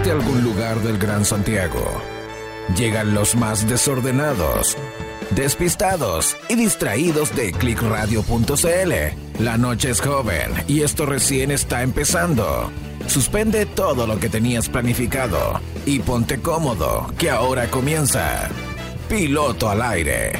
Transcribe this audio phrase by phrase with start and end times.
[0.00, 2.00] desde algún lugar del Gran Santiago.
[2.76, 4.76] Llegan los más desordenados,
[5.30, 9.42] despistados y distraídos de clickradio.cl.
[9.42, 12.70] La noche es joven y esto recién está empezando.
[13.08, 18.48] Suspende todo lo que tenías planificado y ponte cómodo, que ahora comienza.
[19.08, 20.32] Piloto al aire.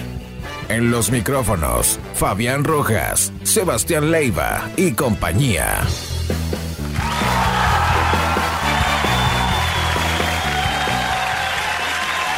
[0.69, 5.81] En los micrófonos, Fabián Rojas, Sebastián Leiva y compañía.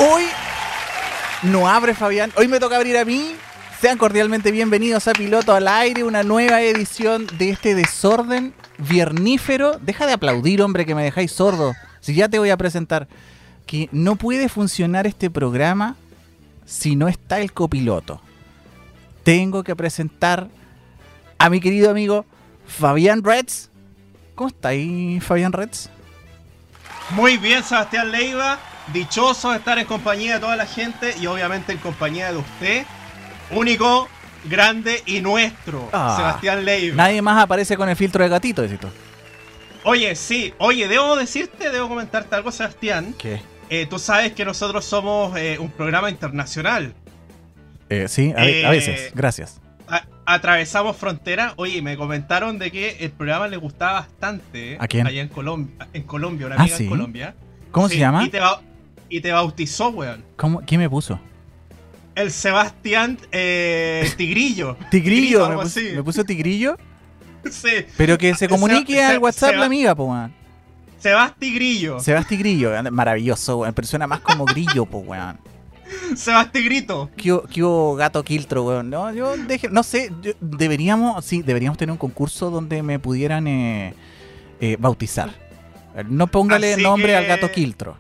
[0.05, 0.25] Hoy
[1.45, 3.37] no abre Fabián, hoy me toca abrir a mí.
[3.81, 9.79] Sean cordialmente bienvenidos a Piloto al Aire, una nueva edición de este desorden viernífero.
[9.79, 11.73] Deja de aplaudir, hombre, que me dejáis sordo.
[12.01, 13.07] Si ya te voy a presentar.
[13.65, 15.95] Que no puede funcionar este programa
[16.67, 18.21] si no está el copiloto.
[19.23, 20.49] Tengo que presentar
[21.39, 22.27] a mi querido amigo
[22.67, 23.71] Fabián Reds.
[24.35, 25.91] ¿Cómo está ahí, Fabián Reds?
[27.11, 28.59] Muy bien, Sebastián Leiva.
[28.93, 32.85] Dichoso de estar en compañía de toda la gente y obviamente en compañía de usted.
[33.51, 34.09] Único,
[34.45, 36.97] grande y nuestro, Ah, Sebastián Leiva.
[36.97, 38.89] Nadie más aparece con el filtro de gatito, decís tú.
[39.85, 43.15] Oye, sí, oye, debo decirte, debo comentarte algo, Sebastián.
[43.19, 43.41] ¿Qué?
[43.69, 46.95] Eh, tú sabes que nosotros somos eh, un programa internacional.
[47.89, 49.61] Eh, sí, a, ve- a veces, gracias.
[49.89, 51.53] A- atravesamos fronteras.
[51.57, 54.77] Oye, me comentaron de que el programa le gustaba bastante.
[54.81, 55.07] ¿A quién?
[55.07, 56.85] Allá en Colombia, en Colombia, una ¿Ah, amiga sí?
[56.85, 57.35] en Colombia.
[57.71, 58.25] ¿Cómo Sí, se llama?
[58.25, 58.61] Y te, bau-
[59.13, 60.25] y te bautizó, weón.
[60.37, 61.21] ¿Cómo, ¿Quién me puso?
[62.15, 64.77] El Sebastián eh, Tigrillo.
[64.91, 65.91] Tigrillo, me puso, así.
[65.95, 66.77] me puso Tigrillo.
[67.51, 67.71] Sí.
[67.97, 70.33] Pero que se comunique al WhatsApp la amiga, po, weón.
[71.01, 71.99] Sebas Tigrillo.
[71.99, 73.75] Sebas Tigrillo, anda- maravilloso, weón.
[73.75, 75.39] Pero suena más como grillo, po, weón.
[76.17, 77.11] Sebas Tigrito.
[77.17, 77.63] ¿Qué, qué
[77.99, 78.89] gato quiltro, weón?
[78.91, 83.47] No, yo deje- no sé, yo- deberíamos, sí, deberíamos tener un concurso donde me pudieran
[83.49, 83.95] eh,
[84.61, 85.31] eh, bautizar.
[86.09, 87.97] No póngale Así nombre que- al gato quiltro.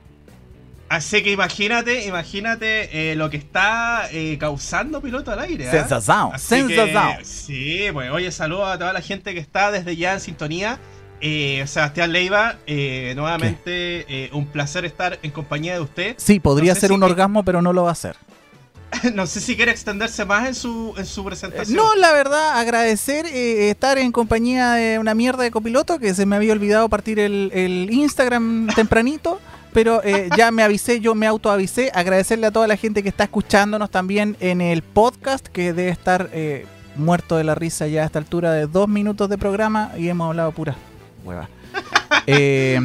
[0.93, 5.67] Así que imagínate, imagínate eh, lo que está eh, causando piloto al aire.
[5.69, 5.71] ¿ah?
[5.71, 7.25] Sensación, sensación.
[7.25, 10.79] sí, pues oye, saludo a toda la gente que está desde ya en sintonía.
[11.23, 16.15] Eh, Sebastián Leiva, eh, nuevamente eh, un placer estar en compañía de usted.
[16.19, 18.17] Sí, podría no sé ser si un que- orgasmo, pero no lo va a hacer.
[19.15, 21.75] no sé si quiere extenderse más en su, en su Eh, presentación.
[21.77, 26.27] No, la verdad, agradecer eh, estar en compañía de una mierda de copiloto que se
[26.27, 29.41] me había olvidado partir el, el Instagram tempranito.
[29.73, 31.91] Pero eh, ya me avisé, yo me autoavisé.
[31.95, 36.29] Agradecerle a toda la gente que está escuchándonos también en el podcast, que debe estar
[36.33, 36.67] eh,
[36.97, 40.29] muerto de la risa ya a esta altura de dos minutos de programa y hemos
[40.29, 40.77] hablado pura
[41.25, 41.49] hueva.
[42.27, 42.79] Eh,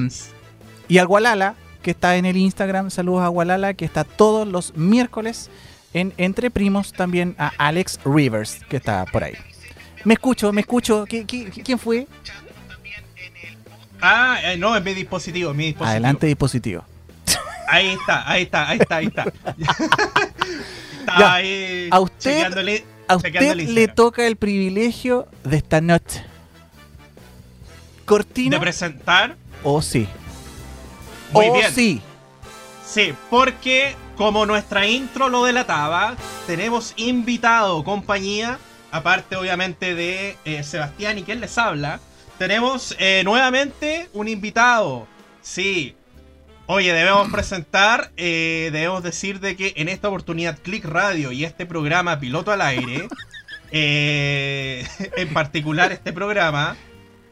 [0.87, 4.75] y al Gualala, que está en el Instagram, saludos a Gualala, que está todos los
[4.77, 5.49] miércoles
[5.93, 9.33] en Entre Primos, también a Alex Rivers, que está por ahí.
[10.05, 11.05] Me escucho, me escucho.
[11.05, 12.07] ¿Qui- qui- quién fue?
[14.01, 15.89] Ah, eh, no, es mi dispositivo, mi dispositivo.
[15.89, 16.83] Adelante, dispositivo.
[17.69, 19.23] Ahí está, ahí está, ahí está, ahí está.
[20.99, 21.33] Está Ya.
[21.33, 26.23] ahí A usted- A usted le toca el privilegio de esta noche.
[28.05, 28.55] Cortina.
[28.55, 29.35] de presentar.
[29.63, 30.07] o sí.
[31.31, 31.71] Muy bien.
[31.73, 32.01] sí.
[32.85, 36.15] Sí, porque como nuestra intro lo delataba,
[36.47, 38.59] tenemos invitado compañía,
[38.91, 41.99] aparte obviamente de eh, Sebastián y quien les habla,
[42.37, 45.07] tenemos eh, nuevamente un invitado.
[45.41, 45.95] Sí.
[46.65, 51.65] Oye, debemos presentar, eh, debemos decir de que en esta oportunidad Click Radio y este
[51.65, 53.07] programa Piloto al Aire,
[53.71, 54.85] eh,
[55.17, 56.75] en particular este programa,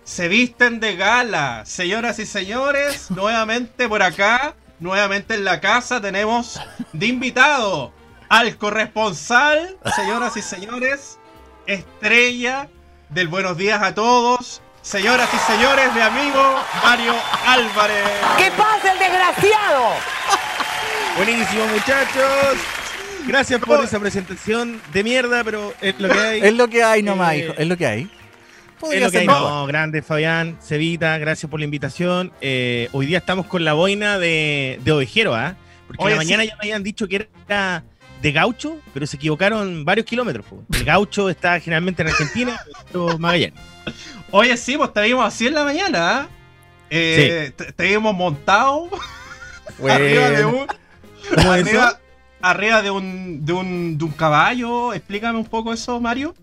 [0.03, 1.63] se visten de gala.
[1.65, 6.59] Señoras y señores, nuevamente por acá, nuevamente en la casa tenemos
[6.93, 7.91] de invitado
[8.29, 11.19] al corresponsal, señoras y señores,
[11.67, 12.69] estrella
[13.09, 14.61] del buenos días a todos.
[14.85, 17.15] Señoras y señores, mi amigo Mario
[17.47, 18.05] Álvarez.
[18.37, 19.95] ¿Qué pasa el desgraciado?
[21.17, 22.57] Buenísimo, muchachos.
[23.25, 26.39] Gracias por esa presentación de mierda, pero es lo que hay.
[26.39, 27.53] Es lo que hay nomás, Eh, hijo.
[27.57, 28.11] Es lo que hay.
[28.91, 29.25] Es lo que hay.
[29.25, 32.31] No, grande Fabián, Cevita, gracias por la invitación.
[32.41, 35.55] Eh, hoy día estamos con la boina de, de ovejero, ¿ah?
[35.87, 36.49] Porque en la mañana sí.
[36.49, 37.83] ya me habían dicho que era
[38.25, 40.45] de gaucho, pero se equivocaron varios kilómetros.
[40.47, 40.63] po.
[40.73, 42.59] El gaucho está generalmente en Argentina,
[42.91, 43.59] pero Magallanes.
[44.31, 46.21] Oye, sí, pues te vimos así en la mañana.
[46.21, 46.27] ¿ah?
[46.89, 48.89] Eh, te, te vimos montado
[49.89, 50.65] arriba de un.
[51.37, 51.99] Arriba,
[52.41, 54.93] arriba de un, de un de un caballo.
[54.93, 56.33] Explícame un poco eso, Mario.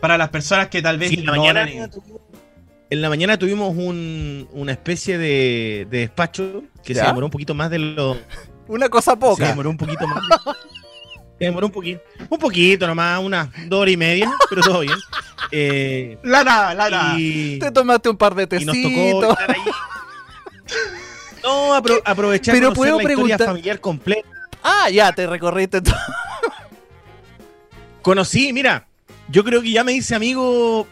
[0.00, 1.66] Para las personas que tal vez Sí, en la mañana
[2.90, 7.00] En la mañana tuvimos un- una especie de, de despacho que ¿Ya?
[7.02, 8.16] se demoró un poquito más de lo.
[8.68, 9.48] Una cosa Se poca.
[9.48, 10.22] demoró un poquito más.
[11.42, 12.00] Se demoró un poquito.
[12.30, 14.96] Un poquito nomás, unas dos horas y media, pero todo bien.
[15.54, 17.14] Eh, La nada, la nada.
[17.18, 19.30] y, Te tomaste un par de y nos tocó tecitos.
[19.32, 19.60] estar ahí.
[21.42, 24.28] No, apro- aprovechar Pero puedo la historia preguntar- familiar completa.
[24.62, 25.96] Ah, ya te recorriste todo.
[28.02, 28.86] Conocí, mira,
[29.28, 30.86] yo creo que ya me hice amigo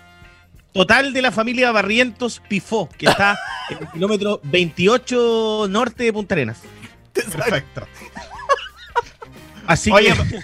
[0.73, 3.39] total de la familia Barrientos Pifó, que está
[3.71, 6.59] en el kilómetro 28 norte de Punta Arenas.
[7.13, 7.87] Perfecto.
[9.71, 10.41] Así Oye, que,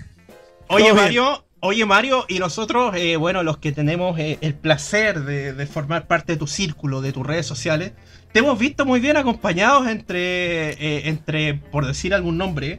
[0.68, 0.92] Oye.
[0.94, 5.66] Mario, oye, Mario, y nosotros, eh, bueno, los que tenemos eh, el placer de, de
[5.66, 7.92] formar parte de tu círculo, de tus redes sociales,
[8.32, 12.78] te hemos visto muy bien acompañados entre, eh, entre por decir algún nombre,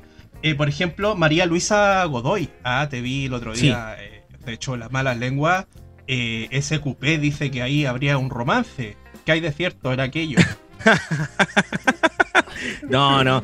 [0.55, 2.49] por ejemplo, María Luisa Godoy.
[2.63, 3.97] Ah, te vi el otro día,
[4.45, 5.65] de hecho, las malas lenguas,
[6.07, 8.95] eh, SQP dice que ahí habría un romance.
[9.25, 10.39] ¿Qué hay de cierto en aquello?
[12.89, 13.43] no, no.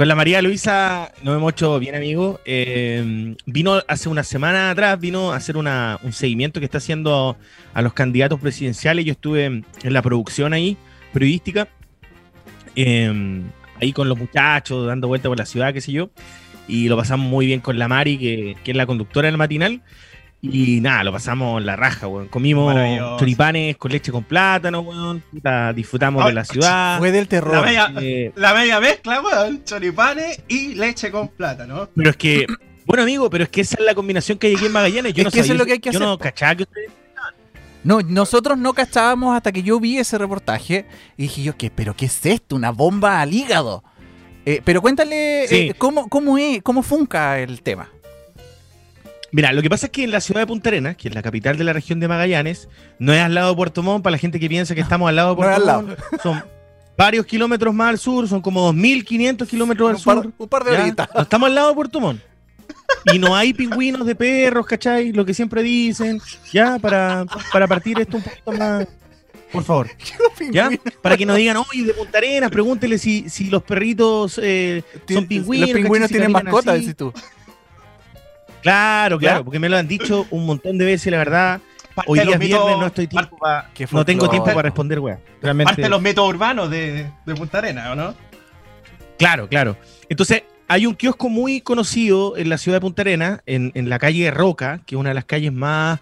[0.00, 2.40] Con la María Luisa nos hemos hecho bien amigos.
[2.46, 7.36] Eh, vino hace una semana atrás, vino a hacer una- un seguimiento que está haciendo
[7.74, 9.04] a los candidatos presidenciales.
[9.04, 10.78] Yo estuve en la producción ahí,
[11.12, 11.68] periodística,
[12.76, 13.42] eh,
[13.78, 16.08] ahí con los muchachos, dando vueltas por la ciudad, qué sé yo.
[16.66, 19.82] Y lo pasamos muy bien con la Mari, que, que es la conductora del matinal.
[20.42, 22.28] Y nada, lo pasamos la raja, weón.
[22.28, 22.74] Comimos
[23.18, 25.22] choripanes con leche con plátano, weón.
[25.74, 26.98] Disfrutamos de la Ay, ciudad.
[26.98, 27.64] Fue del La terror.
[27.64, 31.88] media, Eh, la media mezcla, weón, choripanes y leche con plátano.
[31.94, 32.46] Pero es que,
[32.86, 35.12] bueno, amigo, pero es que esa es la combinación que hay aquí en Magallanes.
[35.12, 36.54] Yo Es no que eso sabía- es lo que hay que yo hacer, no cachaba
[36.54, 36.90] que ustedes.
[37.82, 40.84] No, nosotros no cachábamos hasta que yo vi ese reportaje
[41.16, 41.70] y dije yo, ¿qué?
[41.70, 42.56] ¿Pero qué es esto?
[42.56, 43.82] ¿Una bomba al hígado?
[44.44, 45.56] Eh, pero cuéntale Sí.
[45.56, 47.88] eh, cómo, cómo, es, cómo funca el tema.
[49.32, 51.22] Mira, lo que pasa es que en la ciudad de Punta Arenas, que es la
[51.22, 52.68] capital de la región de Magallanes,
[52.98, 55.16] no es al lado de Puerto Montt, para la gente que piensa que estamos al
[55.16, 55.98] lado de Puerto Montt.
[56.22, 56.42] Son
[56.96, 60.32] varios kilómetros más al sur, son como 2.500 kilómetros al Un par, sur.
[60.36, 61.08] un par de horitas.
[61.14, 62.20] No estamos al lado de Puerto Montt.
[63.12, 65.12] Y no hay pingüinos de perros, ¿cachai?
[65.12, 66.20] Lo que siempre dicen,
[66.52, 68.86] ya, para, para partir esto un poquito más.
[69.52, 69.88] Por favor.
[70.52, 70.70] ¿Ya?
[71.02, 75.26] Para que nos digan, oye, de Punta Arenas, pregúntele si, si los perritos eh, son
[75.26, 75.68] pingüinos.
[75.70, 76.08] Los pingüinos ¿cachai?
[76.08, 76.80] Si tienen mascotas, así.
[76.82, 77.12] decís tú.
[78.62, 81.60] Claro, claro, porque me lo han dicho un montón de veces, la verdad.
[81.94, 83.38] Parte Hoy día mitos- viernes, no estoy tiempo
[83.92, 85.18] no tengo tiempo para responder, weá.
[85.42, 85.70] Realmente.
[85.70, 88.14] Parte de los mitos urbanos de, de Punta Arenas, ¿o no?
[89.18, 89.76] Claro, claro.
[90.08, 93.98] Entonces, hay un kiosco muy conocido en la ciudad de Punta Arenas, en, en la
[93.98, 95.98] calle Roca, que es una de las calles más,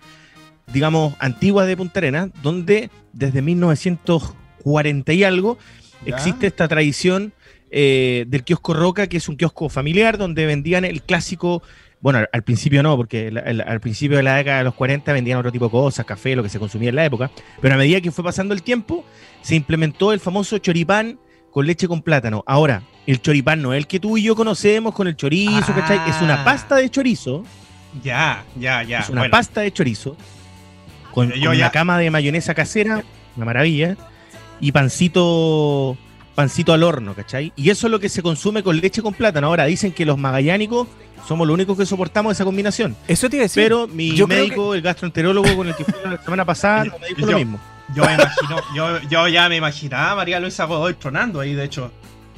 [0.72, 5.58] digamos, antiguas de Punta Arenas, donde desde 1940 y algo
[6.04, 6.14] Ya.
[6.14, 7.32] existe esta tradición
[7.70, 11.62] eh, del kiosco Roca, que es un kiosco familiar donde vendían el clásico.
[12.00, 15.12] Bueno, al, principio no, porque el- el- al principio de la década de los 40
[15.12, 17.30] vendían otro tipo de cosas, café, lo que se consumía en la época.
[17.60, 19.04] Pero a medida que fue pasando el tiempo,
[19.42, 21.18] se implementó el famoso choripán
[21.50, 22.44] con leche con plátano.
[22.46, 25.74] Ahora, el choripán no es el que tú y yo conocemos con el chorizo, Ah.
[25.74, 26.10] ¿cachai?
[26.10, 27.42] Es una pasta de chorizo.
[28.04, 29.00] Ya, ya, ya.
[29.00, 29.32] es una bueno.
[29.32, 30.16] pasta de chorizo.
[31.12, 33.02] Con, Yo con ya- una cama de mayonesa casera,
[33.34, 33.96] una maravilla.
[34.60, 35.96] Y pancito
[36.38, 37.52] pancito al horno, ¿cachai?
[37.56, 39.48] Y eso es lo que se consume con leche con plátano.
[39.48, 40.86] Ahora dicen que los magallánicos
[41.26, 42.94] somos los únicos que soportamos esa combinación.
[43.08, 43.64] Eso te iba a decir.
[43.64, 47.08] Pero mi yo médico, el gastroenterólogo con el que fui la semana pasada, no me
[47.08, 47.60] dijo Yo- lo mismo.
[47.92, 51.64] Yo me imagino, yo, yo ya me imaginaba a María Luisa Godoy tronando ahí, de
[51.64, 51.90] hecho,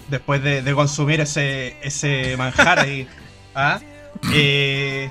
[0.08, 3.06] después de, de consumir ese, ese manjar ahí.
[3.54, 3.80] ¿Ah?
[4.32, 5.10] Eh,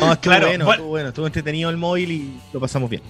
[0.00, 0.70] No, estuvo Claro, bueno, bueno.
[0.72, 3.02] estuvo bueno, estuvo entretenido el móvil y lo pasamos bien.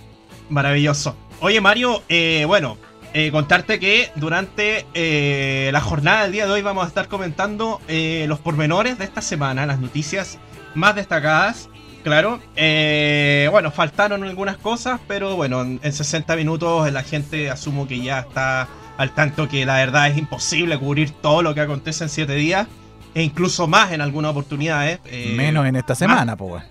[0.50, 1.14] maravilloso.
[1.40, 2.78] Oye, Mario, eh, bueno,
[3.14, 7.80] eh, contarte que durante eh, la jornada del día de hoy vamos a estar comentando
[7.86, 10.38] eh, los pormenores de esta semana, las noticias
[10.74, 11.70] más destacadas.
[12.02, 17.86] Claro, eh, bueno, faltaron algunas cosas, pero bueno, en, en 60 minutos la gente asumo
[17.86, 22.04] que ya está al tanto que la verdad es imposible cubrir todo lo que acontece
[22.04, 22.66] en 7 días,
[23.14, 24.98] e incluso más en algunas oportunidades.
[25.36, 26.64] Menos en esta semana, pues.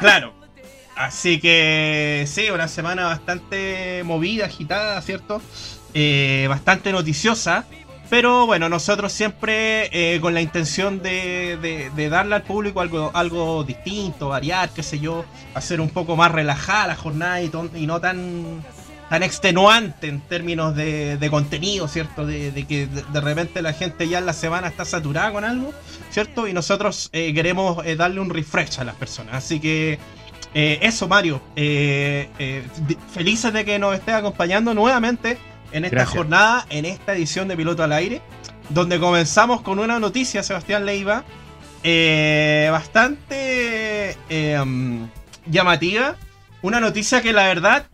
[0.00, 0.35] Claro.
[0.96, 5.42] Así que sí, una semana bastante movida, agitada, ¿cierto?
[5.92, 7.66] Eh, bastante noticiosa.
[8.08, 14.28] Pero bueno, nosotros siempre eh, con la intención de, darle al público algo, algo distinto,
[14.28, 15.24] variar, qué sé yo,
[15.54, 17.50] hacer un poco más relajada la jornada y,
[17.86, 18.64] no tan,
[19.10, 22.24] extenuante en términos de, contenido, ¿cierto?
[22.24, 25.74] De, que de, repente la gente ya en la semana está saturada con algo,
[26.10, 26.46] ¿cierto?
[26.46, 29.34] Y nosotros eh, queremos darle un refresh a las personas.
[29.34, 29.98] Así que
[30.58, 31.42] eh, eso, Mario.
[31.54, 32.64] eh, eh,
[33.12, 35.36] felices de que nos estés acompañando nuevamente
[35.70, 36.16] en esta Gracias.
[36.16, 38.22] jornada, en esta edición de Piloto al Aire,
[38.70, 41.24] donde comenzamos con una noticia, Sebastián Leiva,
[42.70, 44.16] bastante
[44.64, 45.04] mm,
[45.44, 46.16] llamativa.
[46.62, 47.86] Una noticia que la verdad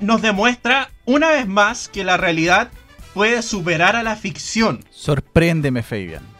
[0.00, 2.70] nos demuestra una vez más que la realidad
[3.12, 4.82] puede superar a la ficción.
[4.90, 6.37] Sorpréndeme, Fabian.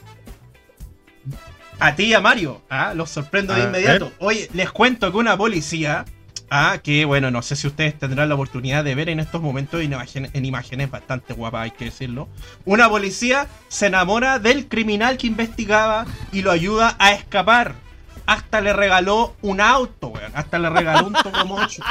[1.80, 2.92] A ti y a Mario, ¿ah?
[2.94, 4.12] los sorprendo de inmediato.
[4.18, 6.04] Oye, les cuento que una policía
[6.50, 9.80] Ah, que bueno, no sé si ustedes tendrán la oportunidad de ver en estos momentos
[9.80, 12.26] en imágenes, en imágenes bastante guapas, hay que decirlo.
[12.64, 17.74] Una policía se enamora del criminal que investigaba y lo ayuda a escapar.
[18.24, 20.32] Hasta le regaló un auto, weón.
[20.34, 21.82] Hasta le regaló un Tokomocho.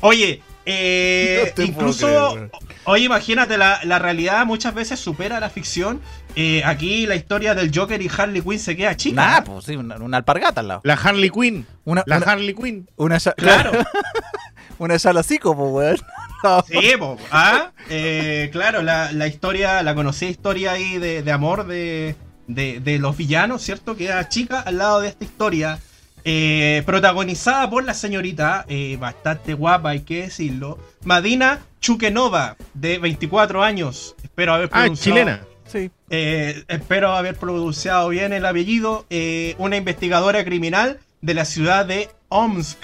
[0.00, 2.50] Oye, eh, No incluso, creer,
[2.84, 6.00] oye, imagínate, la, la realidad muchas veces supera la ficción.
[6.36, 9.16] Eh, aquí la historia del Joker y Harley Quinn se queda chica.
[9.16, 10.80] Nah, pues sí, una, una alpargata al lado.
[10.84, 11.66] La Harley Quinn.
[11.84, 12.88] Una, La una, Harley Quinn.
[12.96, 13.72] una ya- Claro.
[14.78, 15.96] una yalocico, pues, weón.
[16.44, 16.60] No.
[16.66, 21.68] Sí, po, ah, eh, claro, la, la historia, la conocida historia ahí de, de amor
[21.68, 22.16] de,
[22.48, 23.94] de, de los villanos, ¿cierto?
[23.96, 25.78] Queda chica al lado de esta historia,
[26.24, 33.62] eh, protagonizada por la señorita, eh, bastante guapa, hay que decirlo, Madina Chukenova, de 24
[33.62, 34.14] años.
[34.22, 35.18] Espero haber Ah, pronunciado.
[35.18, 35.40] chilena.
[35.66, 35.90] Sí.
[36.10, 39.06] Eh, espero haber pronunciado bien el apellido.
[39.10, 42.78] eh, una investigadora criminal de la ciudad de Omsk,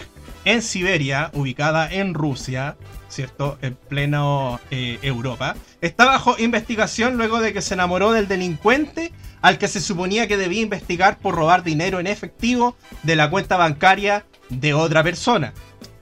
[0.44, 2.76] en Siberia, ubicada en Rusia,
[3.08, 3.58] ¿cierto?
[3.60, 5.56] En pleno eh, Europa.
[5.80, 10.36] Está bajo investigación luego de que se enamoró del delincuente al que se suponía que
[10.36, 15.52] debía investigar por robar dinero en efectivo de la cuenta bancaria de otra persona.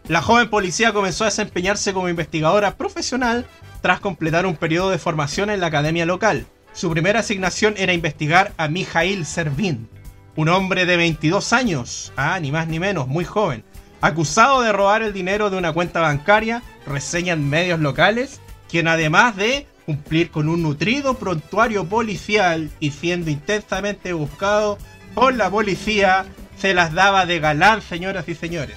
[0.08, 3.46] La joven policía comenzó a desempeñarse como investigadora profesional
[3.82, 6.46] tras completar un periodo de formación en la academia local.
[6.72, 9.88] Su primera asignación era investigar a Mijail Servín,
[10.36, 13.64] un hombre de 22 años, ah, ni más ni menos, muy joven,
[14.00, 19.66] acusado de robar el dinero de una cuenta bancaria, reseñan medios locales, quien además de
[19.86, 24.78] cumplir con un nutrido prontuario policial y siendo intensamente buscado
[25.14, 26.26] por la policía,
[26.58, 28.76] se las daba de galán, señoras y señores.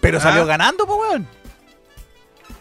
[0.00, 0.20] Pero Ah.
[0.22, 1.26] salió ganando, pues, weón.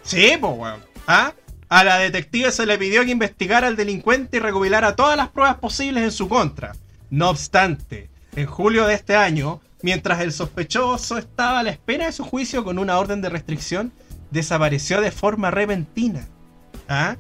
[0.03, 0.81] Sí, pues, weón.
[1.07, 1.33] ¿Ah?
[1.69, 5.55] A la detective se le pidió que investigara al delincuente y recopilara todas las pruebas
[5.57, 6.73] posibles en su contra.
[7.09, 12.11] No obstante, en julio de este año, mientras el sospechoso estaba a la espera de
[12.13, 13.91] su juicio con una orden de restricción,
[14.31, 16.27] desapareció de forma repentina.
[16.87, 17.15] ¿Ah?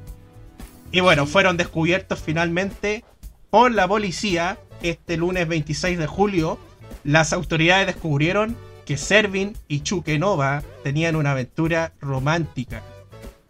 [0.91, 3.03] Y bueno, fueron descubiertos finalmente
[3.49, 6.59] por la policía este lunes 26 de julio.
[7.03, 8.55] Las autoridades descubrieron
[8.85, 12.81] que Servin y Chukenova tenían una aventura romántica.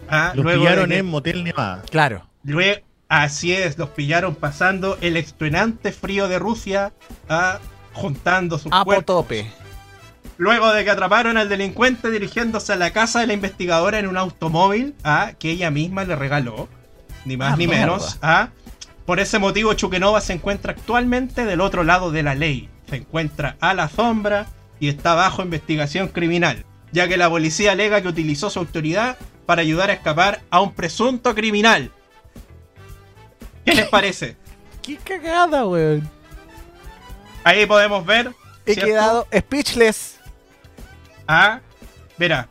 [0.09, 1.83] Ah, Los luego pillaron que- en Motel Nevada.
[1.91, 2.25] Claro.
[2.43, 6.93] Lue- así es, los pillaron pasando el extenuante frío de Rusia,
[7.29, 7.59] ah,
[7.93, 9.25] juntando sus A cuerpos.
[10.37, 14.17] Luego de que atraparon al delincuente dirigiéndose a la casa de la investigadora en un
[14.17, 16.67] automóvil, ah, que ella misma le regaló,
[17.25, 17.85] ni más Ah, ni mierda.
[17.85, 18.17] menos.
[18.21, 18.49] ah.
[19.05, 22.69] Por ese motivo, Chukenova se encuentra actualmente del otro lado de la ley.
[22.89, 24.47] Se encuentra a la sombra
[24.79, 29.61] y está bajo investigación criminal, ya que la policía alega que utilizó su autoridad para
[29.61, 31.91] ayudar a escapar a un presunto criminal.
[33.65, 34.35] ¿Qué les parece?
[34.83, 36.07] Qué cagada, weón.
[37.43, 38.31] Ahí podemos ver.
[38.65, 38.87] He ¿cierto?
[38.91, 40.16] quedado speechless.
[41.27, 41.61] Ah,
[42.17, 42.47] verá.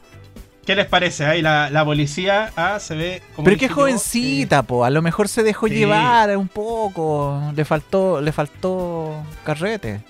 [0.66, 1.24] ¿Qué les parece?
[1.24, 3.44] Ahí la, la policía ah, se ve como.
[3.44, 4.84] Pero qué jovencita, po.
[4.84, 5.74] A lo mejor se dejó Sí.
[5.74, 7.40] llevar un poco.
[7.54, 9.14] Le faltó, le faltó
[9.44, 10.00] carrete.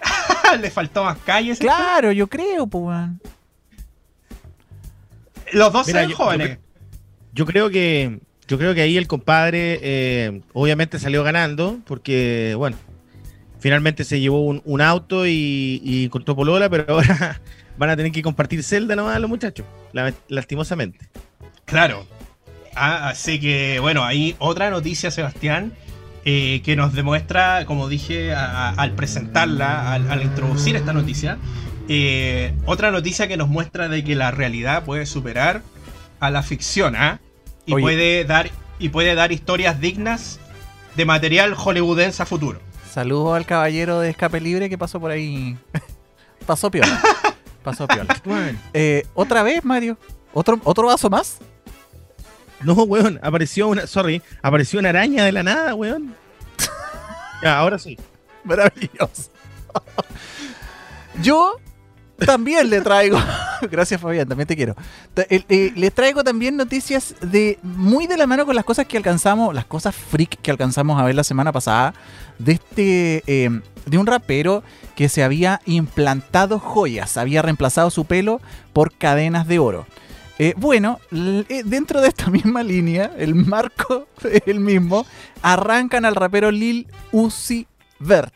[0.60, 1.58] le faltó más calles.
[1.60, 3.20] Claro, yo creo, po, weón.
[5.52, 6.58] Los dos Mira, se ven yo- jóvenes.
[7.32, 12.76] Yo creo que yo creo que ahí el compadre eh, obviamente salió ganando porque, bueno,
[13.58, 17.40] finalmente se llevó un, un auto y, y encontró polola, pero ahora
[17.78, 21.08] van a tener que compartir celda nomás los muchachos, la- lastimosamente.
[21.64, 22.06] Claro.
[22.74, 25.72] Ah, así que, bueno, ahí otra noticia, Sebastián,
[26.24, 31.38] eh, que nos demuestra, como dije a- a- al presentarla, al, al introducir esta noticia,
[31.88, 35.62] eh, otra noticia que nos muestra de que la realidad puede superar
[36.20, 37.20] a la ficción, ¿ah?
[37.64, 37.82] Y Oye.
[37.82, 40.38] puede dar y puede dar historias dignas
[40.96, 42.60] de material hollywoodense a futuro.
[42.90, 45.56] Saludos al caballero de escape libre que pasó por ahí.
[46.46, 47.00] pasó piola.
[47.66, 48.14] Pasó piola.
[48.72, 49.98] Eh, Otra vez, Mario.
[50.32, 51.38] ¿Otro, ¿Otro vaso más?
[52.62, 56.14] No, weón, apareció una, sorry, apareció una araña de la nada, weón.
[57.42, 57.98] Ya, ahora sí.
[58.44, 59.30] Maravilloso.
[61.22, 61.56] Yo
[62.18, 63.18] también le traigo.
[63.70, 64.74] Gracias, Fabián, también te quiero.
[65.28, 68.96] El- eh, les traigo también noticias de muy de la mano con las cosas que
[68.96, 71.94] alcanzamos, las cosas freak que alcanzamos a ver la semana pasada,
[72.38, 73.22] de este.
[73.26, 74.64] eh, de un rapero
[74.96, 78.40] que se había implantado joyas, había reemplazado su pelo
[78.72, 79.86] por cadenas de oro.
[80.40, 85.06] Eh, bueno, eh, dentro de esta misma línea, el marco es el mismo,
[85.40, 87.68] arrancan al rapero Lil Uzi
[88.00, 88.34] Vert,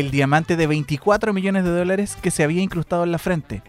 [0.00, 3.62] el diamante de 24 millones de dólares que se había incrustado en la frente.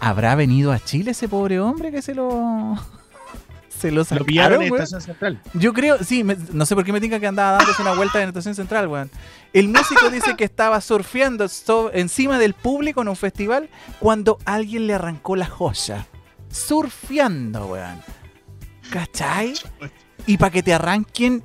[0.00, 2.76] ¿Habrá venido a Chile ese pobre hombre que se lo
[3.68, 4.74] Se lo Lo pillaron sacaron, en.
[4.74, 5.40] Estación Central.
[5.54, 8.22] Yo creo, sí, me- no sé por qué me tinca que andaba dándose una vuelta
[8.22, 9.10] en Estación Central, weón.
[9.52, 14.86] El músico dice que estaba surfeando so- encima del público en un festival cuando alguien
[14.86, 16.06] le arrancó la joya.
[16.50, 18.00] Surfeando, weón.
[18.90, 19.54] ¿Cachai?
[20.26, 21.42] Y para que te arranquen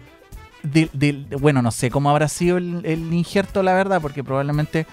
[1.39, 4.86] bueno, no sé cómo habrá sido el, el injerto, la verdad, porque probablemente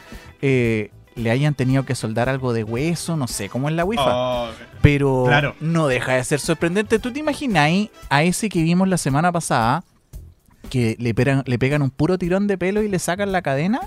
[0.43, 4.04] eh, le hayan tenido que soldar algo de hueso, no sé cómo es la wifa.
[4.07, 4.49] Oh,
[4.83, 5.54] Pero Claro.
[5.61, 6.99] no deja de ser sorprendente.
[6.99, 7.71] ¿Tú te imaginas
[8.09, 9.85] a ese que vimos la semana pasada
[10.71, 13.81] que le pegan, le pegan un puro tirón de pelo y le sacan la cadena?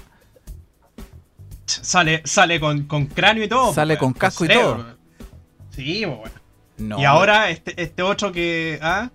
[1.65, 3.74] sale, sale con, con cráneo y todo.
[3.74, 4.86] Sale pues, con casco y todo.
[5.72, 6.36] Sí, pues, bueno.
[6.77, 7.00] No.
[7.00, 9.10] Y ahora este, este otro que ah,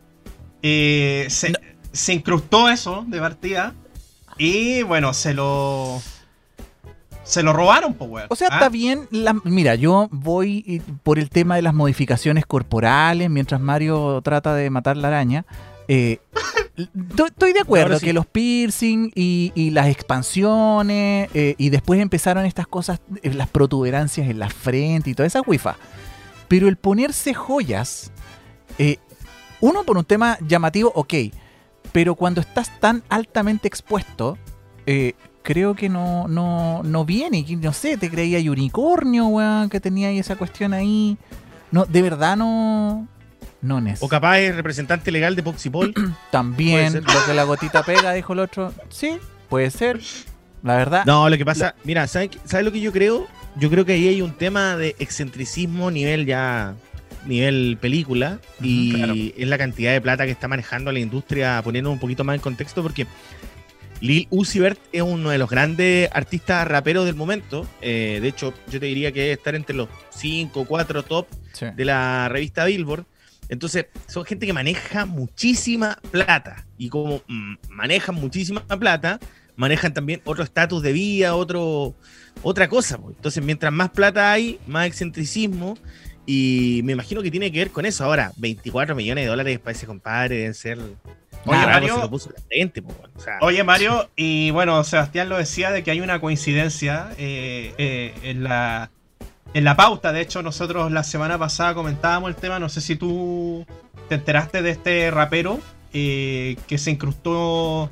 [0.63, 1.59] eh, se, No.
[1.93, 3.75] Se incrustó eso de partida.
[4.39, 6.01] Y bueno, se lo.
[7.25, 8.27] Se lo robaron, pues, weón.
[8.31, 9.07] O sea, Ah, está bien.
[9.11, 14.69] la- mira, yo voy por el tema de las modificaciones corporales mientras Mario trata de
[14.71, 15.47] matar la araña.
[15.87, 16.19] Eh,
[17.17, 18.07] to- estoy de acuerdo sí.
[18.07, 23.49] que los piercing y, y las expansiones eh, y después empezaron estas cosas, eh, las
[23.49, 25.77] protuberancias en la frente y toda esa wifa.
[26.49, 28.11] Pero el ponerse joyas,
[28.79, 28.99] eh,
[29.61, 31.15] uno por un tema llamativo, ok,
[31.93, 34.39] pero cuando estás tan altamente expuesto,
[34.87, 37.45] eh, creo que no, no, no viene.
[37.61, 41.19] No sé, te creía y unicornio, weón, que tenía ahí esa cuestión ahí.
[41.71, 43.07] No, de verdad no.
[43.61, 44.03] No es.
[44.03, 45.95] O capaz es representante legal de Poxipol.
[46.31, 48.73] También lo que la gotita pega, dijo el otro.
[48.89, 49.19] Sí,
[49.49, 50.01] puede ser.
[50.63, 51.05] La verdad.
[51.07, 53.27] No, lo que pasa, mira, ¿sabes, ¿sabes lo que yo creo?
[53.57, 56.75] Yo creo que ahí hay un tema de excentricismo nivel ya,
[57.27, 59.15] nivel película, y claro.
[59.17, 62.41] es la cantidad de plata que está manejando la industria, poniendo un poquito más en
[62.41, 63.07] contexto, porque
[64.01, 67.67] Lil Uzi Vert es uno de los grandes artistas raperos del momento.
[67.81, 71.27] eh, de hecho, yo te diría que debe estar entre los 5 o 4 top
[71.53, 71.67] Sí.
[71.77, 73.05] de la revista Billboard.
[73.49, 76.67] Entonces, son gente que maneja muchísima plata.
[76.79, 79.21] Y como mm, manejan muchísima plata,
[79.55, 81.95] manejan también otro estatus de vida, otro,
[82.43, 82.99] otra cosa.
[83.07, 85.77] Entonces, mientras más plata hay, más excentricismo.
[86.27, 88.05] Y me imagino que tiene que ver con eso.
[88.05, 90.79] Ahora, 24 millones de dólares para ese compadre deben ser.
[90.79, 91.95] Oye, Nada, Mario.
[91.97, 95.39] se lo puso en la frente, po, o sea, Oye, Mario, y bueno, Sebastián lo
[95.39, 98.91] decía de que hay una coincidencia eh, eh, en, la,
[99.53, 100.13] en la pauta.
[100.13, 102.61] De hecho, nosotros la semana pasada comentábamos el tema.
[102.61, 103.67] No sé si tú
[104.09, 105.59] te enteraste de este rapero
[105.93, 107.91] eh, que se incrustó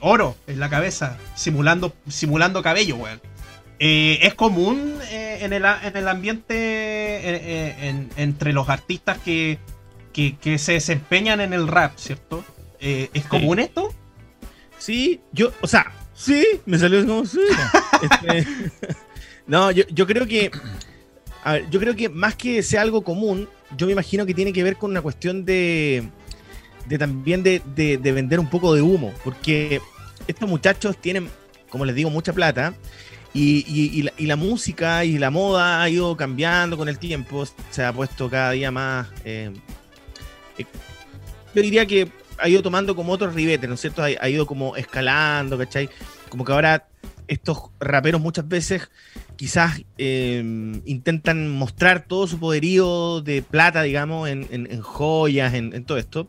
[0.00, 3.20] oro en la cabeza, simulando, simulando cabello, weón.
[3.84, 9.18] Eh, es común eh, en, el, en el ambiente eh, eh, en- entre los artistas
[9.18, 9.58] que,
[10.12, 12.44] que, que se desempeñan en el rap, ¿cierto?
[12.78, 13.92] Eh, ¿Es común esto?
[14.78, 17.40] Sí, yo, o sea, sí, me salió como sí.
[18.02, 18.46] Este,
[19.48, 20.50] no, yo, yo creo que.
[21.44, 24.52] A ver, yo creo que más que sea algo común, yo me imagino que tiene
[24.52, 26.04] que ver con una cuestión de.
[26.86, 29.12] de también de, de- de vender un poco de humo.
[29.24, 29.80] Porque
[30.28, 31.28] estos muchachos tienen,
[31.68, 32.74] como les digo, mucha plata.
[33.34, 36.98] Y, y- y la, y la música y la moda ha ido cambiando con el
[36.98, 37.44] tiempo.
[37.70, 39.08] Se ha puesto cada día más.
[39.24, 39.50] eh,
[40.58, 40.64] eh,
[41.54, 44.02] yo diría que ha ido tomando como otros ribetes, ¿no es cierto?
[44.02, 45.88] Ha, ha ido como escalando, ¿cachai?
[46.28, 46.86] Como que ahora
[47.28, 48.90] estos raperos muchas veces
[49.36, 50.42] quizás eh,
[50.84, 55.98] intentan mostrar todo su poderío de plata, digamos, en, en- en joyas, en, en todo
[55.98, 56.26] esto.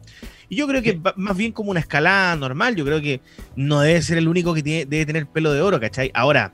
[0.49, 3.21] Y yo creo que va- más bien como una escalada normal, yo creo que
[3.55, 6.11] no debe ser el único que tiene- debe tener pelo de oro, ¿cachai?
[6.13, 6.51] Ahora,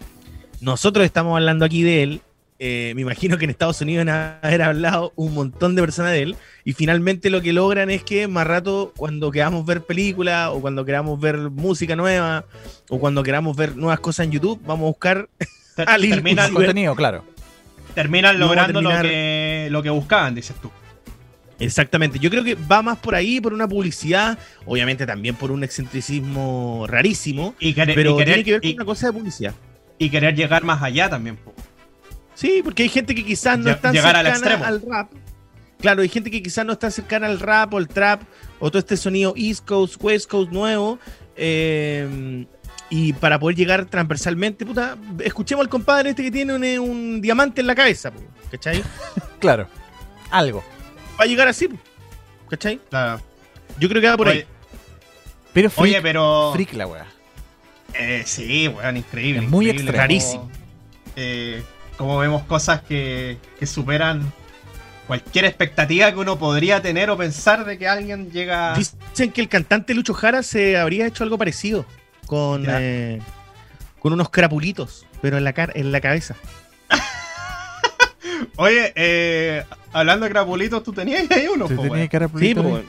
[0.62, 2.22] nosotros estamos hablando aquí de él.
[2.62, 6.12] eh, me imagino que en Estados Unidos van a haber hablado un montón de personas
[6.12, 6.36] de él.
[6.66, 10.84] Y finalmente lo que logran es que más rato, cuando queramos ver películas, o cuando
[10.84, 12.44] queramos ver música nueva,
[12.90, 15.30] o cuando queramos ver nuevas cosas en YouTube, vamos a buscar
[15.78, 17.24] Ter- Ah, Lil terminan, El contenido, claro.
[17.96, 20.70] terminan No, logrando terminar- lo, que, lo que buscaban, dices tú.
[21.60, 25.64] Exactamente, yo creo que va más por ahí, por una publicidad, obviamente también por un
[25.64, 29.54] excentricismo rarísimo, Y, pero y tiene que ver con y- una cosa de publicidad.
[30.00, 31.36] Y querer llegar más allá también.
[31.38, 31.54] po.
[32.34, 34.66] Sí, porque hay gente que quizás no Lle- está llegar al cercana extremo.
[34.66, 35.12] al rap.
[35.80, 38.22] Claro, hay gente que quizás no está cercana al rap o el trap
[38.60, 40.98] o todo este sonido East Coast, West Coast nuevo.
[41.36, 42.46] eh,
[42.90, 47.22] y para poder llegar transversalmente, puta, escuchemos al compadre este que tiene un, eh, un
[47.22, 48.20] diamante en la cabeza, po,
[48.52, 48.82] ¿cachai?
[49.40, 49.68] Claro.
[50.32, 50.64] Algo.
[51.20, 51.78] Va a llegar así, po,
[52.50, 52.80] ¿cachai?
[52.90, 53.22] Claro.
[53.80, 54.46] Yo creo que va por Oye, ahí.
[55.54, 56.52] Pero freak, oye, pero.
[56.54, 57.06] freak la weá.
[57.94, 59.44] Eh, sí, weón, increíble.
[59.44, 59.92] Es muy increíble.
[59.92, 60.50] Rarísimo.
[61.16, 61.64] eh,
[61.98, 64.32] como vemos cosas que, que superan
[65.10, 68.76] cualquier expectativa que uno podría tener o pensar de que alguien llega.
[68.76, 71.86] Dicen que el cantante Lucho Jara se habría hecho algo parecido
[72.28, 73.20] con, eh,
[74.00, 76.36] con unos crapulitos, pero en la, cara, en la cabeza.
[78.58, 82.82] Oye, eh, hablando de crapulitos, tú tenías ahí uno, ¿Te po, dar Sí, po,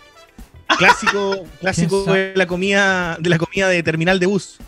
[0.76, 4.58] clásico, clásico de la comida, de la comida de terminal de bus.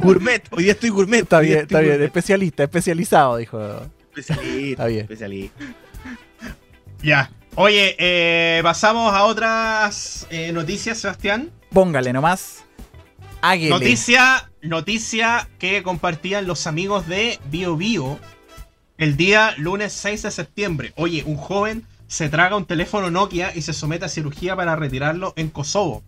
[0.00, 1.22] Gourmet, hoy día estoy gourmet.
[1.22, 1.92] Está bien, está bien.
[1.92, 2.06] gourmet.
[2.06, 3.60] Especialista, especializado, dijo.
[4.14, 5.00] Especialista, Está bien.
[5.02, 5.64] especialista.
[7.02, 7.30] Ya.
[7.56, 11.50] Oye, eh, pasamos a otras eh, noticias, Sebastián.
[11.70, 12.64] Póngale nomás.
[13.42, 13.70] Águile.
[13.70, 18.18] Noticia, noticia que compartían los amigos de Bio Bio
[18.96, 20.92] el día lunes 6 de septiembre.
[20.96, 25.32] Oye, un joven se traga un teléfono Nokia y se somete a cirugía para retirarlo
[25.36, 26.02] en Kosovo.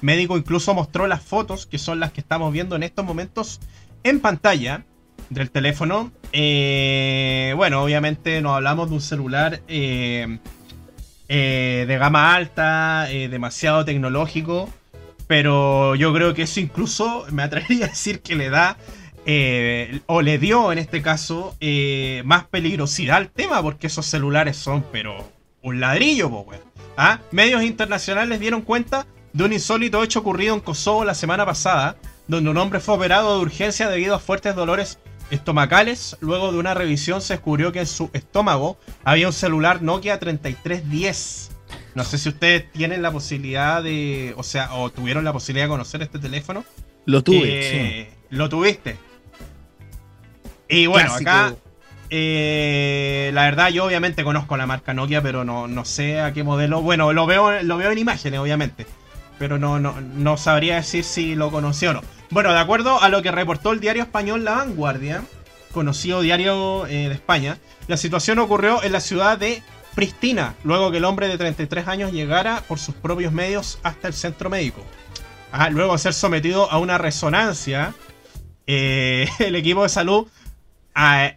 [0.00, 3.60] Médico incluso mostró las fotos, que son las que estamos viendo en estos momentos
[4.02, 4.84] en pantalla
[5.28, 6.10] del teléfono.
[6.32, 10.38] Eh, bueno, obviamente nos hablamos de un celular eh,
[11.28, 14.68] eh, de gama alta, demasiado tecnológico.
[15.26, 18.76] Pero yo creo que eso incluso me atrevería a decir que le da,
[20.06, 21.56] o le dio en este caso,
[22.24, 25.30] más peligrosidad al tema, porque esos celulares son, pero
[25.62, 26.46] un ladrillo.
[26.96, 27.20] ¿Ah?
[27.30, 32.50] Medios internacionales dieron cuenta de un insólito hecho ocurrido en Kosovo la semana pasada, donde
[32.50, 34.98] un hombre fue operado de urgencia debido a fuertes dolores
[35.30, 36.16] estomacales.
[36.20, 41.50] Luego de una revisión se descubrió que en su estómago había un celular Nokia 3310.
[41.94, 45.70] No sé si ustedes tienen la posibilidad de, o sea, o tuvieron la posibilidad de
[45.70, 46.64] conocer este teléfono.
[47.06, 48.96] Lo tuve, Eh, Lo tuviste.
[50.68, 51.30] Y bueno, Clásico.
[51.30, 51.54] acá,
[52.10, 56.44] eh, la verdad, yo obviamente conozco la marca Nokia, pero no, no sé a qué
[56.44, 56.80] modelo.
[56.82, 58.86] Bueno, lo veo, lo veo en imágenes, obviamente.
[59.40, 62.02] Pero no, no, no sabría decir si lo conocí o no.
[62.28, 65.22] Bueno, de acuerdo a lo que reportó el diario español La Vanguardia,
[65.72, 67.56] conocido diario eh, de España,
[67.88, 69.62] la situación ocurrió en la ciudad de
[69.94, 74.14] Pristina, luego que el hombre de 33 años llegara por sus propios medios hasta el
[74.14, 74.84] centro médico.
[75.52, 77.94] Ah, luego de ser sometido a una resonancia,
[78.66, 80.28] eh, el equipo de salud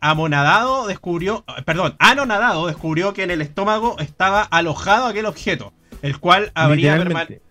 [0.02, 6.52] amonadado descubrió, perdón, anonadado descubrió que en el estómago estaba alojado aquel objeto, el cual
[6.54, 7.42] habría, perma- Literalmente.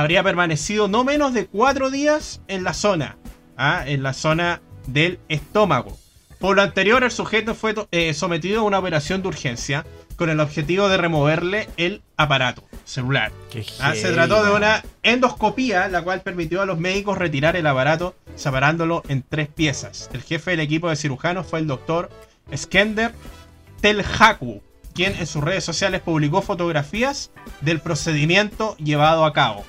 [0.00, 3.18] Habría permanecido no menos de cuatro días en la zona,
[3.56, 5.96] ah, en la zona del estómago.
[6.38, 9.84] Por lo anterior, el sujeto fue eh, sometido a una operación de urgencia
[10.16, 13.30] con el objetivo de removerle el aparato celular.
[13.78, 18.14] Ah, se trató de una endoscopía, la cual permitió a los médicos retirar el aparato
[18.36, 20.08] separándolo en tres piezas.
[20.14, 22.08] El jefe del equipo de cirujanos fue el doctor
[22.56, 23.12] Skender
[23.82, 24.62] Telhaku,
[24.94, 29.64] quien en sus redes sociales publicó fotografías del procedimiento llevado a cabo.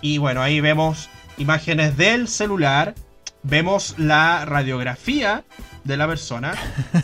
[0.00, 1.08] Y bueno, ahí vemos
[1.38, 2.94] imágenes del celular,
[3.42, 5.44] vemos la radiografía
[5.84, 6.54] de la persona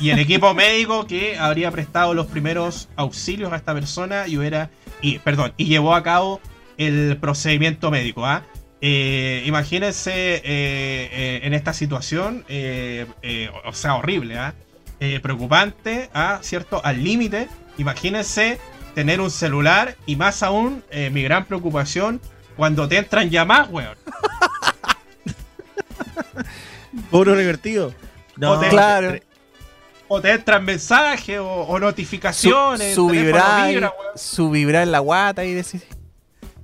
[0.01, 4.71] y el equipo médico que habría prestado los primeros auxilios a esta persona y hubiera
[5.01, 6.41] y perdón y llevó a cabo
[6.77, 8.43] el procedimiento médico ¿ah?
[8.83, 12.45] Eh, imagínense eh, eh, en esta situación
[13.65, 14.55] o sea horrible ¿ah?
[15.23, 16.41] Preocupante ¿ah?
[16.43, 18.59] cierto al límite imagínense
[18.95, 20.83] tener un celular y más aún
[21.13, 22.21] mi gran preocupación
[22.57, 23.97] cuando te entran llamadas weón
[27.11, 27.93] Puro revertido.
[28.37, 28.71] No, Joder.
[28.71, 29.19] Claro.
[30.09, 34.13] o te entran mensajes o, o notificaciones su vibrar, vibra, weón.
[34.17, 35.83] su vibrar en la guata y decir.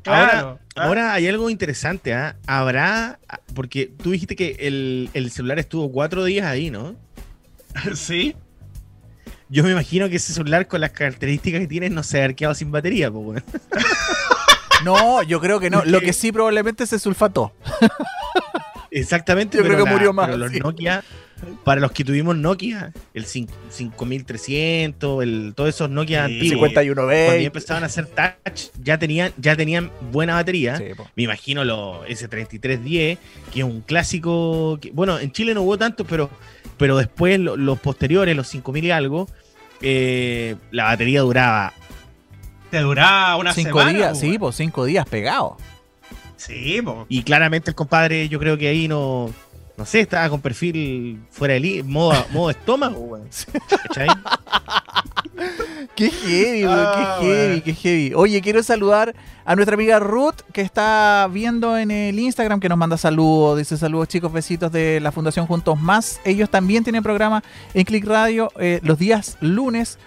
[0.02, 0.83] Claro, ahora, ¿ah?
[0.85, 2.37] ahora hay algo interesante, ¿ah?
[2.46, 3.20] Habrá,
[3.55, 6.96] porque tú dijiste que el, el celular estuvo cuatro días ahí, ¿no?
[7.94, 8.35] sí
[9.48, 12.55] Yo me imagino que ese celular con las características que tiene no se ha quedado
[12.55, 13.44] sin batería, pues, weón.
[14.85, 15.85] No, yo creo que no.
[15.85, 17.53] Lo que sí probablemente se sulfató.
[18.90, 20.59] Exactamente, Yo creo que murió más, pero los sí.
[20.61, 21.03] Nokia,
[21.64, 26.95] para los que tuvimos Nokia, el cin- 5300, el, todos esos Nokia Sí, antiguos, 51
[27.03, 27.45] cuando ya 20.
[27.47, 30.77] empezaban a hacer touch, ya tenían, ya tenían buena batería.
[30.77, 30.85] Sí.
[31.16, 33.18] Me imagino los S3310,
[33.53, 34.79] que es un clásico.
[34.81, 36.29] que- bueno, en Chile no hubo tantos, pero,
[36.77, 39.29] pero después lo- los posteriores, los 5000 y algo,
[39.81, 41.73] eh, la batería duraba.
[42.72, 45.52] Te duraba una Cinco semana días, pues, sí, pues cinco días pegados.
[46.37, 47.04] sí po.
[47.08, 49.30] Y claramente el compadre, yo creo que ahí no.
[49.76, 53.28] No sé, estaba con perfil fuera de li- modo, modo estómago, weón.
[53.88, 54.06] ¿Cachai?
[55.94, 57.61] Qué heavy, weón, Ah, qué heavy, weón.
[57.62, 58.12] qué heavy.
[58.14, 62.78] Oye, quiero saludar a nuestra amiga Ruth, que está viendo en el Instagram, que nos
[62.78, 63.58] manda saludos.
[63.58, 66.20] Dice saludos, chicos, besitos de la Fundación Juntos Más.
[66.24, 67.42] Ellos también tienen programa
[67.74, 69.98] en Click Radio eh, los días lunes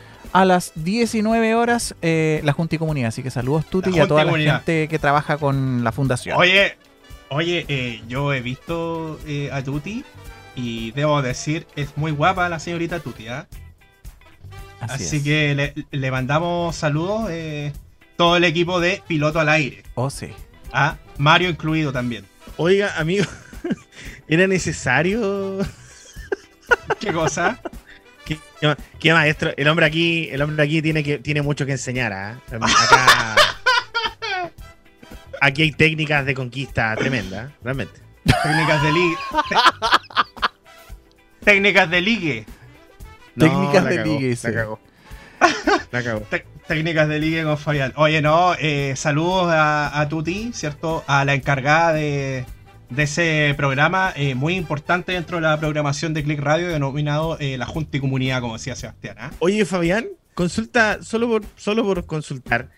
[0.41, 3.08] a las 19 horas, eh, la Junta y Comunidad.
[3.10, 4.56] Así que saludos, Tuti, La y a y toda la Comunidad.
[4.58, 6.38] gente que trabaja con la Fundación.
[6.38, 6.78] Oye,
[7.30, 10.04] oye, eh, yo he visto eh, a Tuti
[10.56, 13.48] y debo decir, es muy guapa la señorita Tuti, ¿ah?
[14.82, 15.24] Así, es.
[15.24, 17.71] que le, le mandamos saludos eh,
[18.17, 20.28] todo el equipo de Piloto al Aire, Oh, sí.
[20.74, 20.98] ¿ah?
[21.17, 22.26] Mario incluido también.
[22.58, 23.26] Oiga, amigo,
[24.28, 25.60] ¿era necesario
[27.00, 27.60] ¿Qué cosa?
[28.26, 29.52] ¿Qué, qué ma- qué maestro?
[29.56, 32.40] El hombre aquí, el hombre aquí tiene que tiene mucho que enseñar, ¿ah?
[32.52, 33.36] Acá.
[35.42, 38.00] Aquí hay técnicas de conquista tremendas, realmente.
[38.24, 39.16] Técnicas de ligue.
[41.44, 42.46] Técnicas de ligue.
[43.38, 44.54] Técnicas la de cagó, ligue, La sí.
[44.54, 44.80] cagó.
[45.92, 46.20] La cagó.
[46.68, 47.94] Técnicas de ligue con Fabián.
[47.98, 51.04] Oye, no, eh, saludos a, a Tuti, ¿cierto?
[51.06, 52.46] A la encargada de,
[52.89, 57.58] de ese programa, eh, muy importante dentro de la programación de Click Radio, denominado eh,
[57.58, 59.15] La Junta y Comunidad, como decía Sebastián.
[59.19, 59.32] ¿ah?
[59.39, 62.69] Oye, Fabián, consulta, solo por, solo por consultar.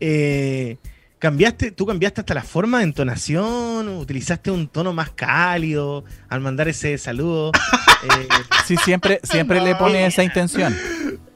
[0.00, 0.76] Eh,
[1.18, 3.88] ¿Cambiaste, tú cambiaste hasta la forma de entonación?
[3.88, 7.52] ¿Utilizaste un tono más cálido al mandar ese saludo?
[8.04, 8.28] Eh,
[8.66, 10.76] Sí, siempre, siempre le pone esa intención.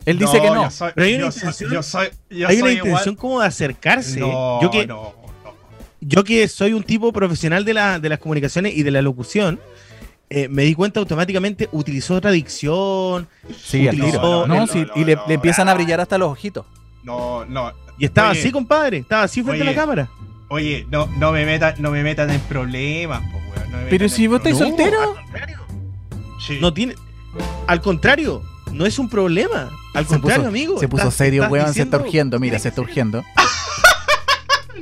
[0.05, 0.65] Él dice que no.
[0.65, 3.15] Yo soy, Pero hay una yo soy- intención- yo soy, yo hay una soy intención
[3.15, 4.21] igual- como de acercarse.
[4.21, 5.28] No, yo, que, no, no.
[6.01, 9.61] Yo que soy un tipo profesional de, la, de las comunicaciones y de la locución,
[10.31, 13.29] eh, me di cuenta automáticamente, utilizó otra dicción
[13.63, 14.23] Sí, utilizó- tiro.
[14.23, 16.67] no, No, no, sí, no, y le, no, le empiezan a brillar hasta los ojitos.
[17.03, 17.73] No, no.
[17.99, 18.41] y estaba Oye.
[18.41, 18.99] así, compadre.
[18.99, 19.75] Estaba así frente a Oye.
[19.75, 20.11] la cámara.
[20.51, 24.09] Oye, no, no me metan, no me metan en problemas, po, weón, no me Pero
[24.09, 24.69] si vos problemas.
[24.69, 25.15] soltero.
[26.47, 26.59] Sí.
[26.61, 26.95] No tiene.
[27.67, 29.71] Al contrario, no es un problema.
[29.95, 30.79] Al Se contrario, puso, amigo.
[30.81, 31.75] se puso estás- serio, estás weón.
[31.75, 33.25] Se está urgiendo, mira, se está urgiendo.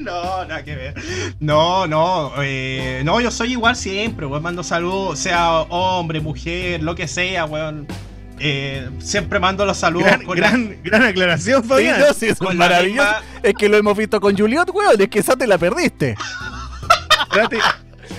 [0.07, 0.95] No, nada que ver.
[1.41, 4.43] No, no, eh, no, yo soy igual siempre, weón.
[4.43, 7.87] Mando saludos, sea hombre, mujer, lo que sea, weón.
[8.39, 10.51] Eh, siempre mando los saludos Gran, con la-
[10.85, 12.01] gran, aclaración, Fabián.
[12.01, 13.09] no, sí, es maravilloso.
[13.09, 15.01] misma- Es que lo hemos visto con Juliot, weón.
[15.01, 16.15] Es que esa te la perdiste.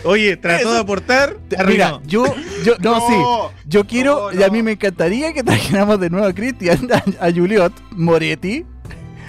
[0.03, 1.37] Oye, trató de aportar.
[1.65, 2.23] Mira, yo,
[2.63, 3.51] yo, no, sí.
[3.65, 6.87] Yo quiero, no, y a mí me encantaría que trajéramos de nuevo a Cristian,
[7.19, 8.65] a, a Juliot Moretti.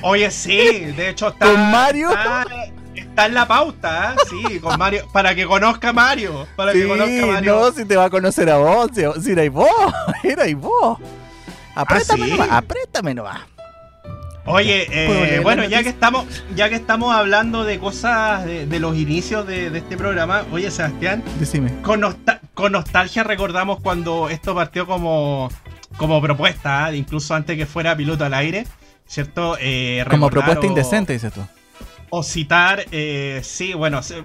[0.02, 1.46] Oye, sí, de hecho está.
[1.46, 2.10] ¿Con Mario?
[2.10, 2.46] Está,
[2.94, 4.20] está en la pauta, ¿eh?
[4.28, 5.06] sí, con Mario.
[5.12, 6.46] Para que conozca a Mario.
[6.56, 7.56] Para Sí, que conozca a Mario.
[7.60, 9.68] no, si te va a conocer a vos, si, si erais vos,
[10.22, 10.98] erais vos.
[11.74, 12.30] Apriétame ¿Ah, sí?
[12.32, 13.40] nomás, apriétame nomás.
[14.50, 16.24] Oye, ¿Puedo eh, la bueno, ya que estamos,
[16.56, 20.70] ya que estamos hablando de cosas de, de los inicios de, de este programa, oye
[20.70, 21.82] Sebastián, Decime.
[21.82, 25.50] con, nostal- con nostalgia recordamos cuando esto partió como,
[25.98, 26.94] como propuesta, ¿ah?
[26.94, 28.66] incluso antes que fuera piloto al aire,
[29.08, 29.56] ¿cierto?
[29.58, 31.44] Eh, Como propuesta o- indecente, dices tú.
[32.10, 34.22] O citar, eh, sí, bueno, se-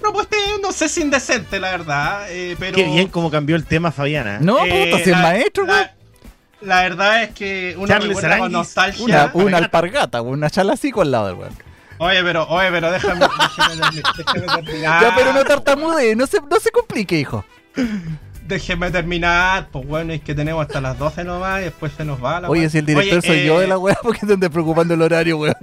[0.00, 2.76] propuesta, no sé si indecente, la verdad, eh, pero...
[2.76, 4.38] Qué bien cómo cambió el tema, Fabiana.
[4.40, 5.76] No, eh, puta, si es la- maestro, weón.
[5.80, 5.94] la,
[6.60, 9.04] la verdad es que recuerda con nostalgia...
[9.04, 11.52] Una, una alpargata, weón, una chalacico al lado del weón.
[11.98, 15.02] Oye, pero, oye, pero déjame, déjame, déjame terminar.
[15.02, 17.44] Ya, pero no tartamude, no se, no se complique, hijo.
[18.46, 19.68] Déjeme terminar.
[19.72, 22.50] Pues bueno, es que tenemos hasta las 12 nomás y después se nos va la
[22.50, 24.50] Oye, si el director Oye, soy eh, yo de la weá, ¿por qué te andas
[24.50, 25.56] preocupando el horario, weón?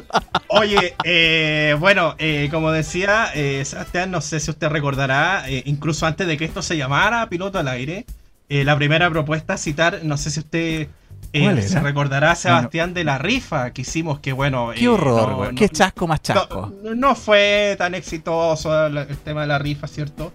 [0.48, 6.06] Oye, eh, bueno, eh, como decía, eh, Sebastián, no sé si usted recordará, eh, incluso
[6.06, 8.06] antes de que esto se llamara Piloto al Aire,
[8.48, 10.88] eh, la primera propuesta a citar, no sé si usted
[11.32, 14.70] eh, ¿Cuál se recordará, Sebastián, de la rifa que hicimos, que bueno...
[14.74, 16.72] Qué eh, horror, no- Qué chasco más chasco.
[16.82, 20.32] No, no fue tan exitoso el tema de la rifa, ¿cierto?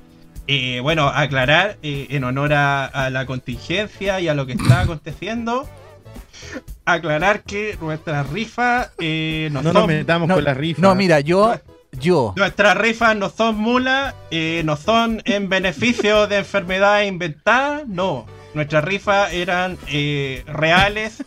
[0.48, 4.82] Eh, bueno, aclarar eh, en honor a, a la contingencia y a lo que está
[4.82, 5.68] aconteciendo.
[6.86, 10.82] Aclarar que nuestra rifa eh, no, No son, nos metamos No, con la rifa.
[10.82, 11.56] no, mira, yo,
[11.94, 18.26] yo, nuestras rifas no son mulas, eh, no son en beneficio de enfermedades inventadas, no.
[18.54, 21.24] Nuestras rifas eran eh, reales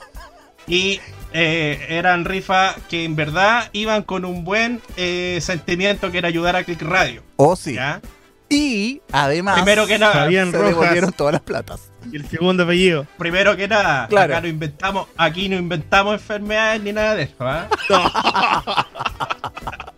[0.67, 1.01] y
[1.33, 6.55] eh, eran rifas que en verdad iban con un buen eh, sentimiento que era ayudar
[6.57, 7.23] a Click Radio.
[7.37, 7.75] oh sí.
[7.75, 8.01] ¿ya?
[8.49, 10.71] Y además, Primero que nada, Fabián se Rojas.
[10.75, 11.91] devolvieron todas las platas.
[12.13, 13.05] Y el segundo apellido.
[13.19, 14.35] Primero que nada, Claro.
[14.35, 17.67] acá no inventamos, aquí no inventamos enfermedades ni nada de eso, ¿ah?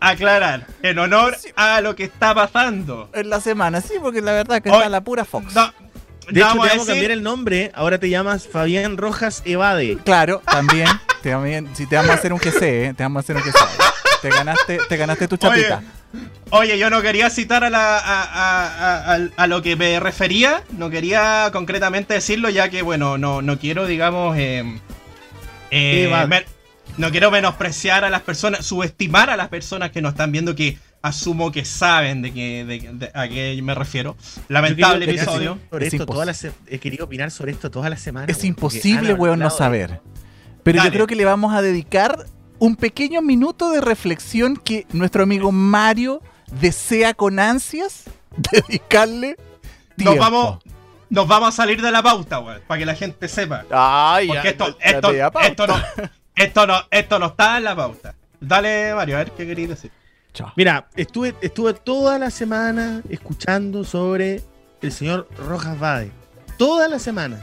[0.00, 3.10] Aclarar, en honor a lo que está pasando.
[3.12, 5.54] En la semana, sí, porque la verdad que Oye, está la pura Fox.
[5.54, 5.74] No, De no
[6.30, 7.72] hecho, te vamos a vamos a decir- cambiar el nombre.
[7.74, 9.98] Ahora te llamas Fabián Rojas Evade.
[10.04, 10.88] Claro, también,
[11.22, 13.42] te- también, si te vamos a hacer un GC, eh, te vamos a hacer un
[13.42, 13.58] GC.
[14.22, 15.82] Te ganaste, te ganaste tu chapita.
[16.50, 20.88] Oye, yo no quería citar a, la, a, a- a- lo que me refería, no
[20.90, 24.64] quería concretamente decirlo, ya que, bueno, no, no quiero, digamos, eh,
[25.70, 26.10] eh,
[26.96, 30.78] no quiero menospreciar a las personas, subestimar a las personas que nos están viendo, que
[31.02, 34.16] asumo que saben de, que, de- de- a qué me refiero.
[34.48, 35.58] Lamentable episodio.
[35.70, 38.26] Sobre Es esto impos- toda la se- he querido opinar sobre esto toda la semana.
[38.28, 40.00] Es imposible, weón, no saber.
[40.62, 40.88] Pero Dale.
[40.88, 42.24] yo creo que le vamos a dedicar
[42.58, 46.22] un pequeño minuto de reflexión que nuestro amigo Mario
[46.60, 48.04] desea con ansias
[48.36, 49.36] dedicarle
[49.96, 50.14] tiempo.
[50.14, 50.58] Nos vamos,
[51.10, 53.64] nos vamos a salir de la pauta, weón, para que la gente sepa.
[53.70, 54.66] Ay, Porque ya, esto,
[55.12, 55.76] ya esto, esto, no,
[56.34, 58.14] esto, no, esto no está en la pauta.
[58.40, 59.90] Dale, Mario, a ver qué querías decir.
[60.32, 60.52] Chao.
[60.56, 64.42] Mira, estuve, estuve toda la semana escuchando sobre
[64.82, 66.12] el señor Rojas Vade.
[66.56, 67.40] toda la semana.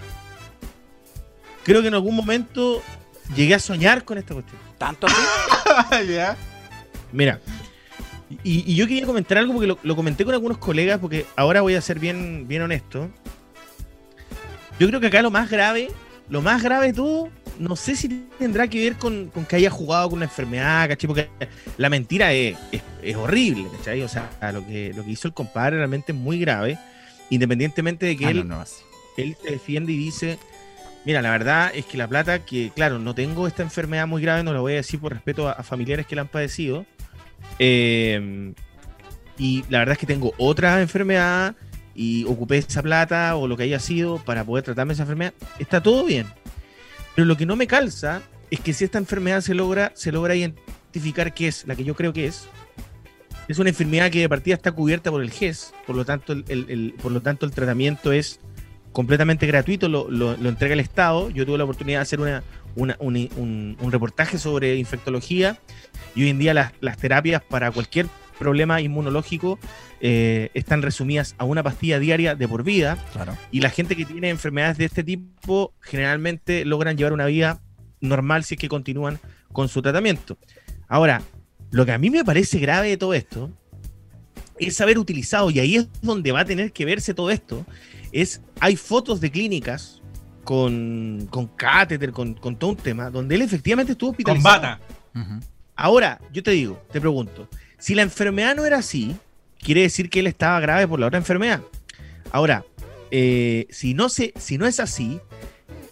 [1.63, 2.82] Creo que en algún momento
[3.36, 4.60] llegué a soñar con esta cuestión.
[4.78, 6.08] ¿Tanto así?
[6.14, 6.36] ya.
[7.12, 7.40] Mira,
[8.44, 11.62] y, y yo quería comentar algo porque lo, lo comenté con algunos colegas, porque ahora
[11.62, 13.10] voy a ser bien, bien honesto.
[14.80, 15.90] Yo creo que acá lo más grave,
[16.30, 19.70] lo más grave de todo, no sé si tendrá que ver con, con que haya
[19.70, 21.08] jugado con una enfermedad, ¿cachai?
[21.08, 21.30] Porque
[21.78, 24.02] la mentira es, es, es horrible, ¿cachai?
[24.02, 26.78] O sea, lo que, lo que hizo el compadre realmente es muy grave,
[27.30, 28.82] independientemente de que Ah, él no, no, así.
[29.16, 30.38] él se defiende y dice,
[31.06, 34.44] mira, la verdad es que la plata, que claro, no tengo esta enfermedad muy grave,
[34.44, 36.86] no lo voy a decir por respeto a, familiares que la han padecido.
[37.60, 38.54] eh,
[39.38, 41.56] y la verdad es que tengo otra enfermedad
[41.94, 45.34] y ocupé esa plata o lo que haya sido para poder tratarme esa enfermedad.
[45.60, 46.28] Está todo bien.
[47.15, 50.36] Pero lo que no me calza es que si esta enfermedad se logra, se logra
[50.36, 52.48] identificar qué es, la que yo creo que es,
[53.48, 56.36] es una enfermedad que de partida está cubierta por el GES, por lo tanto
[57.02, 58.39] por lo tanto el tratamiento es
[58.96, 61.30] completamente gratuito, lo, lo- lo entrega el Estado.
[61.30, 62.44] Yo tuve la oportunidad de hacer una,
[62.78, 65.60] una- un, un- un reportaje sobre infectología
[66.16, 68.08] y hoy en día las, las terapias para cualquier
[68.40, 69.60] problema inmunológico
[70.00, 73.38] eh, están resumidas a una pastilla diaria de por vida Claro.
[73.52, 77.62] y la gente que tiene enfermedades de este tipo generalmente logran llevar una vida
[78.00, 79.20] normal si es que continúan
[79.52, 80.38] con su tratamiento.
[80.88, 81.22] Ahora,
[81.72, 83.50] lo que a mí me parece grave de todo esto
[84.58, 87.66] es haber utilizado, y ahí es donde va a tener que verse todo esto,
[88.21, 90.01] es, hay fotos de clínicas
[90.43, 94.62] con, con catéter, con, con todo un tema, donde él efectivamente estuvo Con hospitalizado.
[94.62, 94.80] bata.
[95.15, 95.39] Ujú.
[95.75, 99.15] Ahora, yo te digo, te pregunto, si la enfermedad no era así,
[99.60, 101.62] quiere decir que él estaba grave por la otra enfermedad.
[102.32, 102.63] Ahora,
[103.12, 105.19] eh, si, no se, si no es así,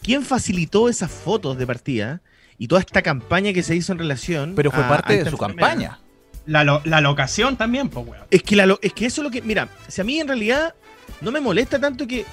[0.01, 2.21] ¿quién facilitó esas fotos de partida
[2.57, 4.53] y toda esta campaña que se hizo en relación?
[4.55, 5.67] Pero fue a- parte a de su enfermedad?
[5.69, 5.99] campaña.
[6.45, 8.23] La, lo- la locación también, pues, weón.
[8.29, 9.41] Es que, la, es que eso es lo que.
[9.41, 10.75] Mira, si a mí en realidad
[11.21, 12.25] no me molesta tanto que.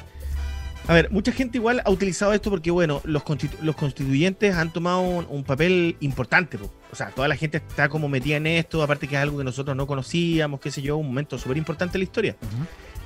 [0.89, 4.73] A ver, mucha gente igual ha utilizado esto porque, bueno, los, constitu- los constituyentes han
[4.73, 6.59] tomado un, un papel importante.
[6.59, 6.73] po.
[6.91, 9.45] O sea, toda la gente está como metida en esto, aparte que es algo que
[9.45, 12.37] nosotros no conocíamos, qué sé yo, un momento súper importante en la historia.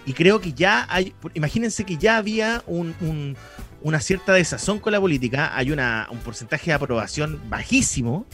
[0.07, 1.15] Y creo que ya hay.
[1.35, 3.37] Imagínense que ya había un- un-
[3.83, 5.55] una cierta desazón con la política.
[5.55, 8.25] Hay una, un porcentaje de aprobación bajísimo.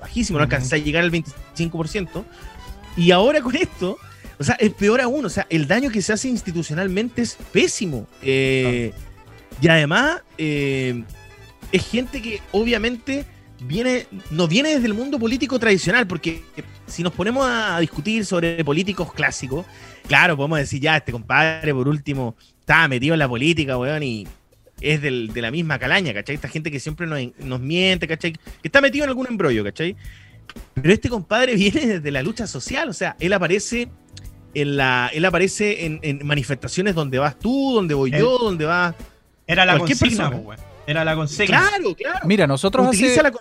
[0.00, 2.24] Bajísimo, no alcanza a llegar al 25%.
[2.96, 3.98] Y ahora con esto,
[4.38, 5.24] o sea, es peor aún.
[5.24, 8.06] O sea, el daño que se hace institucionalmente es pésimo.
[8.22, 8.92] Eh,
[9.60, 11.04] Y además, eh,
[11.70, 13.24] es gente que obviamente
[13.62, 16.42] viene, no viene desde el mundo político tradicional, porque
[16.86, 19.64] si nos ponemos a discutir sobre políticos clásicos,
[20.08, 24.26] claro, podemos decir ya, este compadre por último estaba metido en la política, weón, y
[24.80, 26.34] es del- de la misma calaña, ¿cachai?
[26.34, 28.32] Esta gente que siempre nos, nos miente, ¿cachai?
[28.32, 29.94] Que está metido en algún embrollo, ¿cachai?
[30.74, 33.88] Pero este compadre viene desde la lucha social, o sea, él aparece
[34.54, 38.94] en la, él aparece en, en manifestaciones donde vas tú, donde voy yo, donde vas.
[39.46, 40.44] Era la Cualquier consigna, persona.
[40.44, 40.60] pues.
[40.86, 41.68] Era la consigna.
[41.68, 42.20] Claro, claro.
[42.26, 43.32] Mira, nosotros la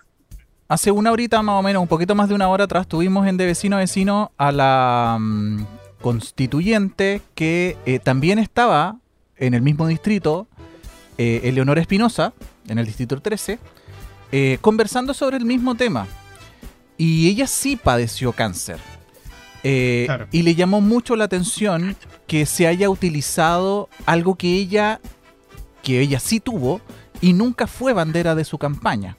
[0.67, 3.37] hace una horita más o menos, un poquito más de una hora atrás, tuvimos en
[3.37, 5.65] De Vecino a Vecino a la mm,
[6.01, 8.97] constituyente que eh, también estaba
[9.37, 10.47] en el mismo distrito,
[11.17, 12.33] eh, Eleonora Espinosa,
[12.67, 13.59] en el distrito 13,
[14.31, 16.07] eh, conversando sobre el mismo tema.
[16.97, 18.77] Y ella sí padeció cáncer.
[19.63, 20.27] Eh, Claro.
[20.31, 21.95] Y le llamó mucho la atención
[22.27, 24.99] que se haya utilizado algo que ella,
[25.81, 26.81] que ella sí tuvo
[27.21, 29.17] y nunca fue bandera de su campaña.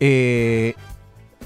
[0.00, 0.74] Eh,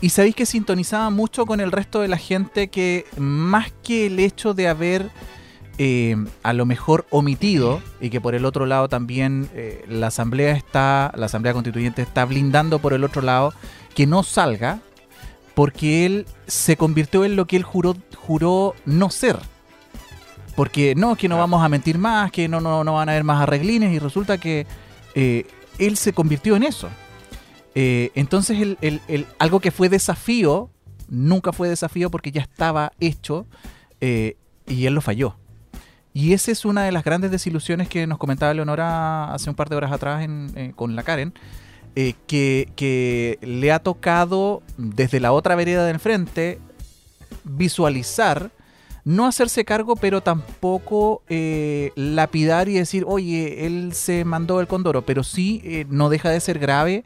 [0.01, 4.19] y sabéis que sintonizaba mucho con el resto de la gente que más que el
[4.19, 5.11] hecho de haber
[5.79, 9.49] eh, a lo mejor omitido y que por el otro lado también
[9.89, 13.55] la asamblea está, la asamblea constituyente está blindando por el otro lado
[13.95, 14.81] que no salga
[15.55, 19.39] porque él se convirtió en lo que él juró, juró no ser.
[20.55, 23.25] Porque no, que no vamos a mentir más, que no, no, no van a haber
[23.25, 24.67] más arreglines y resulta que
[25.15, 25.47] eh,
[25.79, 26.89] él se convirtió en eso.
[27.75, 30.69] Eh, entonces el- el- el- algo que fue desafío,
[31.09, 33.47] nunca fue desafío porque ya estaba hecho
[34.01, 34.37] eh,
[34.67, 35.37] y él lo falló.
[36.13, 39.71] Y esa es una de las grandes desilusiones que nos comentaba Leonora hace un par
[39.71, 41.33] de horas atrás en- con la Karen,
[41.95, 46.59] eh, que, le ha tocado desde la otra vereda del frente
[47.45, 48.51] visualizar,
[49.05, 55.03] no hacerse cargo, pero tampoco eh, lapidar y decir, oye, él se mandó el condoro,
[55.03, 57.05] pero sí eh, no deja de ser grave,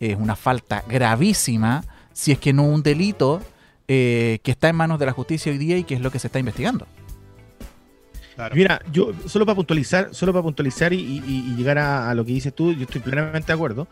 [0.00, 3.40] es una falta gravísima, si es que no un delito
[3.86, 6.28] que está en manos de la justicia hoy día y que es lo que se
[6.28, 6.86] está investigando.
[8.54, 11.20] Mira, yo solo para puntualizar, solo para puntualizar y,
[11.56, 13.88] llegar a, lo que dices tú, yo estoy plenamente de acuerdo.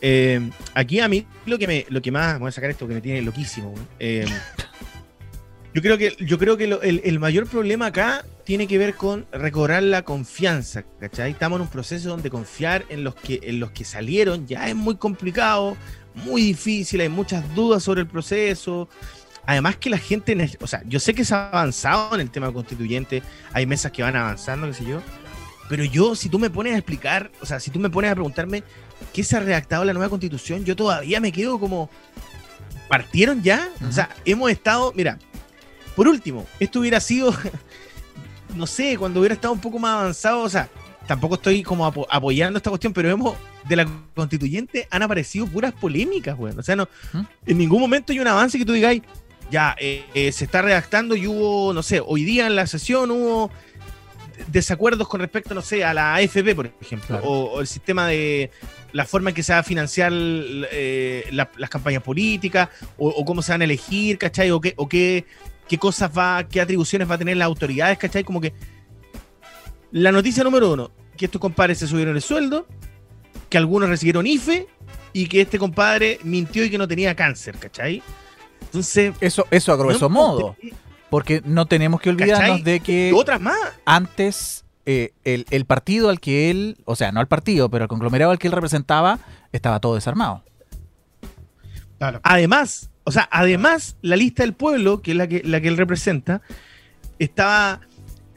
[0.00, 2.94] Eh, aquí a mí lo que me, lo que más, voy a sacar esto que
[2.94, 3.74] me tiene loquísimo.
[3.98, 4.26] Eh,
[5.72, 9.82] yo creo que, yo creo que el mayor problema acá tiene que ver con recobrar
[9.82, 11.32] la confianza, ¿cachai?
[11.32, 14.76] Estamos en un proceso donde confiar en los que, en los que salieron ya es
[14.76, 15.76] muy complicado,
[16.14, 18.88] muy difícil, hay muchas dudas sobre el proceso.
[19.46, 22.50] Además que la gente, o sea, yo sé que se ha avanzado en el tema
[22.52, 23.22] constituyente,
[23.52, 25.02] hay mesas que van avanzando, qué sé yo,
[25.68, 28.14] pero yo, si tú me pones a explicar, o sea, si tú me pones a
[28.14, 28.62] preguntarme
[29.12, 31.90] qué se ha redactado la nueva constitución, yo todavía me quedo como,
[32.88, 33.68] ¿partieron ya?
[33.88, 35.18] O sea, hemos estado, mira,
[35.96, 37.34] por último, esto hubiera sido,
[38.54, 40.68] no sé, cuando hubiera estado un poco más avanzado, o sea,
[41.06, 43.36] tampoco estoy como apo- apoyando esta cuestión, pero hemos,
[43.68, 46.54] de la constituyente han aparecido puras polémicas, güey.
[46.56, 47.20] O sea, no, ¿Mm?
[47.46, 49.02] en ningún momento hay un avance que tú digáis,
[49.50, 53.10] ya, eh, eh, se está redactando y hubo, no sé, hoy día en la sesión
[53.10, 53.50] hubo
[54.48, 57.24] desacuerdos con respecto, no sé, a la AFP, por ejemplo, Claro.
[57.24, 58.50] o, o el sistema de
[58.92, 62.68] la forma en que se va a financiar eh, la- las campañas políticas,
[62.98, 64.50] o, o cómo se van a elegir, ¿cachai?
[64.50, 65.24] O qué, o qué,
[65.68, 68.24] qué cosas va, qué atribuciones va a tener las autoridades, ¿cachai?
[68.24, 68.52] Como que
[69.92, 72.66] la noticia número uno, que estos compadres se subieron el sueldo,
[73.48, 74.66] que algunos recibieron IFE
[75.12, 78.02] y que este compadre mintió y que no tenía cáncer, ¿cachai?
[78.64, 80.56] Entonces, Eso, eso a grueso no modo.
[81.10, 82.62] Porque no tenemos que olvidarnos ¿Cachai?
[82.62, 83.56] de que otras más.
[83.84, 87.88] antes eh, el, el partido al que él, o sea, no al partido, pero el
[87.88, 89.18] conglomerado al que él representaba,
[89.52, 90.42] estaba todo desarmado.
[91.98, 92.20] Claro.
[92.24, 95.76] Además, o sea, además, la lista del pueblo, que es la que, la que él
[95.76, 96.42] representa,
[97.18, 97.80] estaba.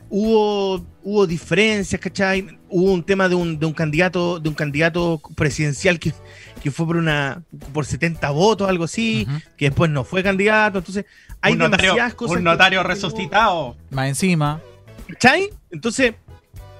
[0.10, 2.58] Hubo, hubo diferencias, ¿cachai?
[2.70, 6.14] Hubo un tema de un, de un candidato, de un candidato presidencial que,
[6.62, 7.42] que fue por una
[7.74, 9.28] por 70 votos, algo así,
[9.58, 10.80] que después no fue candidato.
[10.80, 11.06] Entonces,
[11.42, 12.32] hay un notario, demasiadas cosas.
[12.32, 13.76] un que- notario resucitado.
[13.92, 14.62] Más encima,
[15.08, 15.50] ¿Cachai?
[15.72, 16.16] Entonces,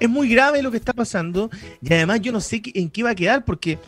[0.00, 1.50] es muy grave lo que está pasando.
[1.80, 3.78] Y además, yo no sé qué- en qué va a quedar, porque,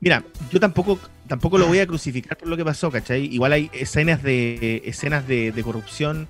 [0.00, 0.98] mira, yo tampoco,
[1.28, 3.26] tampoco lo voy a crucificar por lo que pasó, ¿cachai?
[3.26, 6.26] Igual hay escenas de, escenas de, de corrupción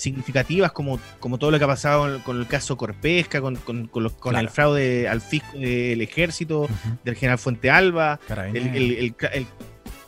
[0.00, 4.02] significativas, como, como todo lo que ha pasado con, el caso Corpesca, con, con, con
[4.02, 4.46] los- con Claro.
[4.46, 6.68] el fraude al fisco del ejército,
[7.04, 8.18] del general Fuente Alba,
[8.54, 9.46] el, el-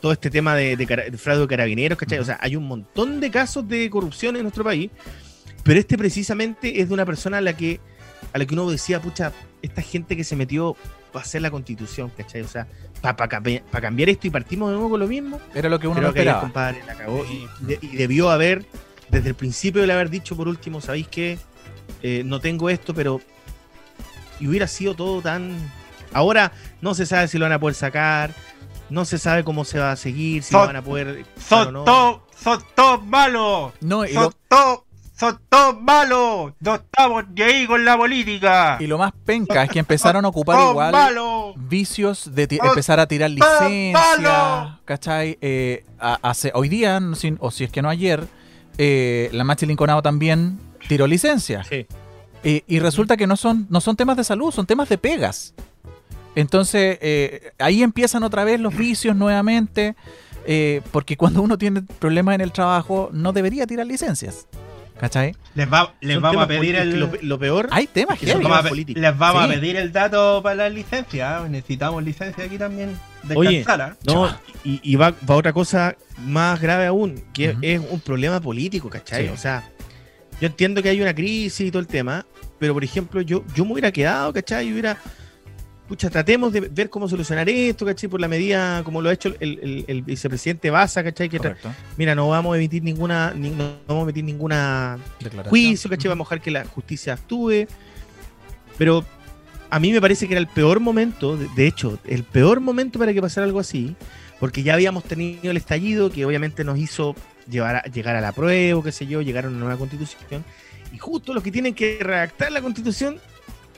[0.01, 2.19] todo este tema de, de de fraude de carabineros, ¿cachai?
[2.19, 4.91] O sea, hay un montón de casos de corrupción en nuestro país,
[5.63, 7.79] pero este precisamente es de una persona a la que,
[8.33, 9.31] a la que uno decía, pucha,
[9.61, 10.75] esta gente que se metió
[11.13, 12.41] para hacer la constitución, ¿cachai?
[12.41, 12.67] O sea,
[13.01, 16.07] para cambiar esto y partimos de nuevo con lo mismo, Era lo que uno creo
[16.09, 16.41] no que ahí el esperaba.
[16.41, 18.65] compadre la cagó y, de- y debió haber,
[19.09, 21.37] desde el principio de haber dicho por último, ¿sabéis qué?
[22.01, 23.21] Eh, no tengo esto, pero...
[24.39, 25.55] Y hubiera sido todo tan...
[26.13, 26.51] Ahora
[26.81, 28.31] no se sabe si lo van a poder sacar,
[28.89, 31.25] no se sabe cómo se va a seguir, si Son- lo van a poder...
[31.47, 31.83] Son no.
[31.83, 33.73] todos, son todos malos.
[33.81, 34.79] No, y Son lo, todos,
[35.17, 36.53] son todos malos.
[36.59, 38.77] No estamos ni ahí con la política.
[38.79, 41.53] y lo más penca es que empezaron a ocupar Son igual malos.
[41.57, 44.79] vicios de empezar a tirar ¡Oh, licencias, malo!
[44.85, 45.37] ¿cachai?
[45.41, 48.27] Eh, a- hace, hoy día, no si- o si es que no ayer,
[48.77, 51.63] eh, la Machi Linconado también tiró licencia.
[51.63, 51.85] Sí.
[52.43, 55.53] Eh, y resulta que no son, no son temas de salud, son temas de pegas.
[56.35, 59.95] Entonces, eh, ahí empiezan otra vez los vicios nuevamente,
[60.45, 64.47] eh, porque cuando uno tiene problemas en el trabajo, no debería tirar licencias.
[65.03, 65.35] ¿Cachai?
[65.55, 66.97] Les, va, les vamos a pedir el.
[66.97, 67.67] Lo, lo peor...
[67.71, 69.01] Hay temas Que que son les vamos, a, temas políticos.
[69.01, 69.49] les vamos Sí.
[69.49, 71.41] a pedir el dato para la licencia.
[71.45, 71.49] ¿eh?
[71.49, 72.97] Necesitamos licencia aquí también.
[73.23, 73.97] De Oye, Calzara.
[74.07, 74.29] No,
[74.63, 79.25] y, y va, va otra cosa más grave aún, que es un problema político, ¿cachai?
[79.27, 79.33] Sí.
[79.33, 79.69] O sea,
[80.39, 82.25] yo entiendo que hay una crisis y todo el tema,
[82.57, 84.69] pero por ejemplo, yo, yo me hubiera quedado, ¿cachai?
[84.69, 84.97] Y hubiera,
[85.93, 88.09] pucha, tratemos de ver cómo solucionar esto, ¿cachai?
[88.09, 91.29] Por la medida, como lo ha hecho el, el- el vicepresidente Baza, ¿cachai?
[91.29, 91.37] Que
[91.97, 94.97] mira, no vamos a emitir ninguna, ni- no vamos a emitir ninguna
[95.51, 96.09] juicio, ¿cachai?
[96.09, 97.67] Vamos a dejar que la justicia actúe.
[98.79, 99.05] Pero
[99.69, 102.97] a mí me parece que era el peor momento, de, de hecho, el peor momento
[102.97, 103.95] para que pasara algo así,
[104.39, 107.15] porque ya habíamos tenido el estallido que obviamente nos hizo
[107.47, 110.43] llevar a- llegar a la prueba, qué sé yo, llegar a una nueva constitución.
[110.91, 113.19] Y justo los que tienen que redactar la constitución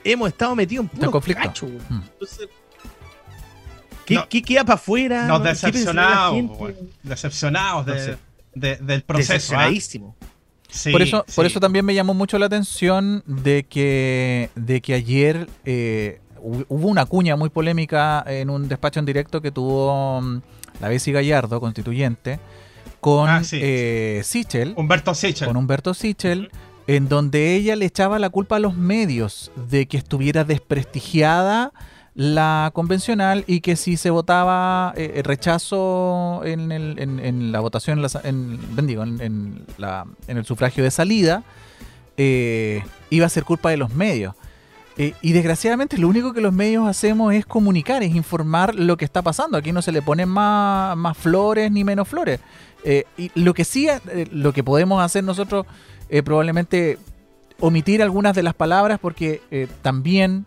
[0.05, 1.41] hemos estado metidos en puro conflicto.
[1.43, 1.65] cacho.
[1.65, 2.01] Mm.
[2.13, 2.49] Entonces,
[4.05, 5.25] ¿qué, No- qué queda para afuera?
[5.27, 5.43] Nos.
[7.03, 8.17] Decepcionados de- No sé.
[8.53, 9.33] de- del proceso.
[9.33, 9.35] ¿ah?
[9.35, 10.15] Decepcionadísimo.
[10.69, 14.93] Sí, por eso, por eso también me llamó mucho la atención de que, de que
[14.93, 20.21] ayer eh, hu- hubo una cuña muy polémica en un despacho en directo que tuvo
[20.21, 20.41] mm,
[20.81, 22.39] la Bessie Gallardo, constituyente,
[22.99, 23.57] con Ah, sí.
[23.61, 25.47] eh, Sichel, Humberto Sichel.
[25.47, 26.51] con Humberto Sichel,
[26.87, 31.71] en donde ella le echaba la culpa a los medios de que estuviera desprestigiada
[32.13, 38.01] la convencional y que si se votaba eh, rechazo en, el- en- la votación, en,
[38.03, 38.21] la
[39.25, 41.43] en- la- el sufragio de salida,
[42.17, 44.33] eh, iba a ser culpa de los medios.
[44.97, 49.03] Eh, y desgraciadamente lo único que los medios hacemos es comunicar, es informar lo que
[49.03, 49.57] está pasando.
[49.57, 52.39] Aquí no se le ponen más, más flores ni menos flores.
[52.85, 55.65] Eh, y lo que sí, eh, lo que podemos hacer nosotros
[56.09, 56.97] eh, probablemente
[57.59, 60.45] omitir algunas de las palabras porque eh, también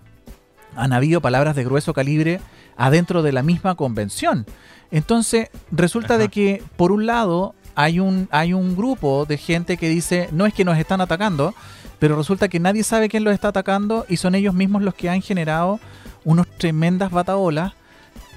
[0.76, 2.40] han habido palabras de grueso calibre
[2.76, 4.46] adentro de la misma convención.
[4.90, 6.22] Entonces, resulta Ajá.
[6.22, 10.46] de que, por un lado, hay un, hay un grupo de gente que dice, no
[10.46, 11.54] es que nos están atacando,
[11.98, 15.10] pero resulta que nadie sabe quién los está atacando y son ellos mismos los que
[15.10, 15.80] han generado
[16.24, 17.72] unos tremendas bataolas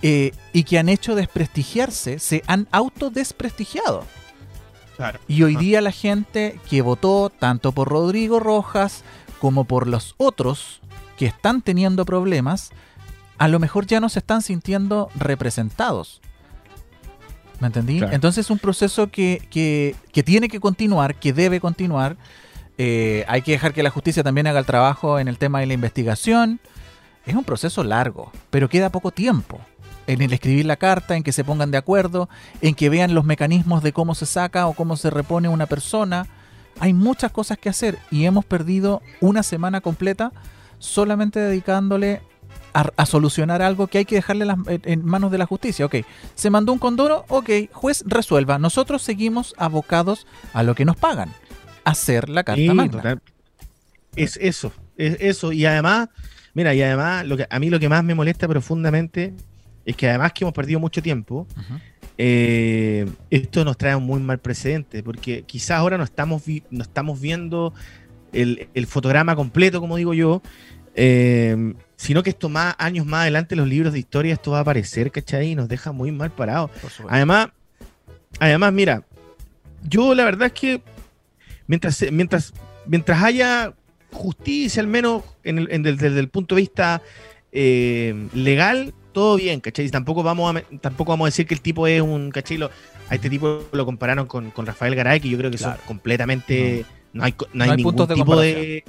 [0.02, 4.06] eh, y que han hecho desprestigiarse, se han autodesprestigiado.
[4.98, 5.20] Claro.
[5.28, 5.62] Y hoy Ajá.
[5.62, 9.04] día la gente que votó tanto por Rodrigo Rojas
[9.40, 10.82] como por los otros
[11.18, 12.72] que están teniendo problemas,
[13.38, 16.22] a lo mejor ya no se están sintiendo representados.
[17.60, 18.00] ¿Me entendí?
[18.00, 18.14] Claro.
[18.14, 22.18] Entonces es un proceso que, que- que tiene que continuar, que debe continuar.
[22.78, 25.68] Eh, hay que dejar que la justicia también haga el trabajo en el tema de
[25.68, 26.60] la investigación.
[27.26, 29.60] Es un proceso largo, pero queda poco tiempo
[30.14, 32.30] en el escribir la carta, en que se pongan de acuerdo,
[32.62, 36.28] en que vean los mecanismos de cómo se saca o cómo se repone una persona.
[36.80, 40.32] Hay muchas cosas que hacer y hemos perdido una semana completa
[40.80, 42.22] solamente dedicándole
[42.74, 45.86] a, a solucionar algo que hay que dejarle las- en, manos de la justicia.
[45.86, 45.98] Ok,
[46.36, 48.58] se mandó un condoro, ok, juez resuelva.
[48.60, 51.30] Nosotros seguimos abocados a lo que nos pagan,
[51.84, 53.20] hacer la carta Sí, magna.
[54.16, 55.52] Es eso, es eso.
[55.52, 56.10] Y además,
[56.54, 59.34] mira, y además, lo que, a mí lo que más me molesta profundamente
[59.86, 61.48] es que además que hemos perdido mucho tiempo,
[62.18, 66.84] eh, esto nos trae un muy mal precedente, porque quizás ahora no estamos, vi- no
[66.84, 67.74] estamos viendo
[68.34, 70.42] el, el fotograma completo, como digo yo,
[70.96, 74.62] eh, sino que esto más años más adelante, los libros de historia, esto va a
[74.62, 75.50] aparecer, ¿cachai?
[75.52, 76.70] Y nos deja muy mal parados.
[77.10, 77.50] Además,
[78.40, 79.04] además, mira,
[79.88, 80.82] yo la verdad es que
[81.68, 82.54] mientras, mientras,
[82.86, 83.74] mientras haya
[84.12, 87.02] justicia, al menos en el- en el- desde el punto de vista
[87.54, 89.90] eh, legal, todo bien, ¿cachai?
[89.90, 92.58] Tampoco vamos, a, tampoco vamos a decir que el tipo es un, ¿cachai?
[92.58, 92.70] Lo-
[93.10, 95.78] a este tipo lo compararon con, con Rafael Garay, que yo creo que Claro.
[95.78, 96.86] son completamente...
[97.14, 98.84] No, hay, co- no No hay hay ningún puntos de tipo de,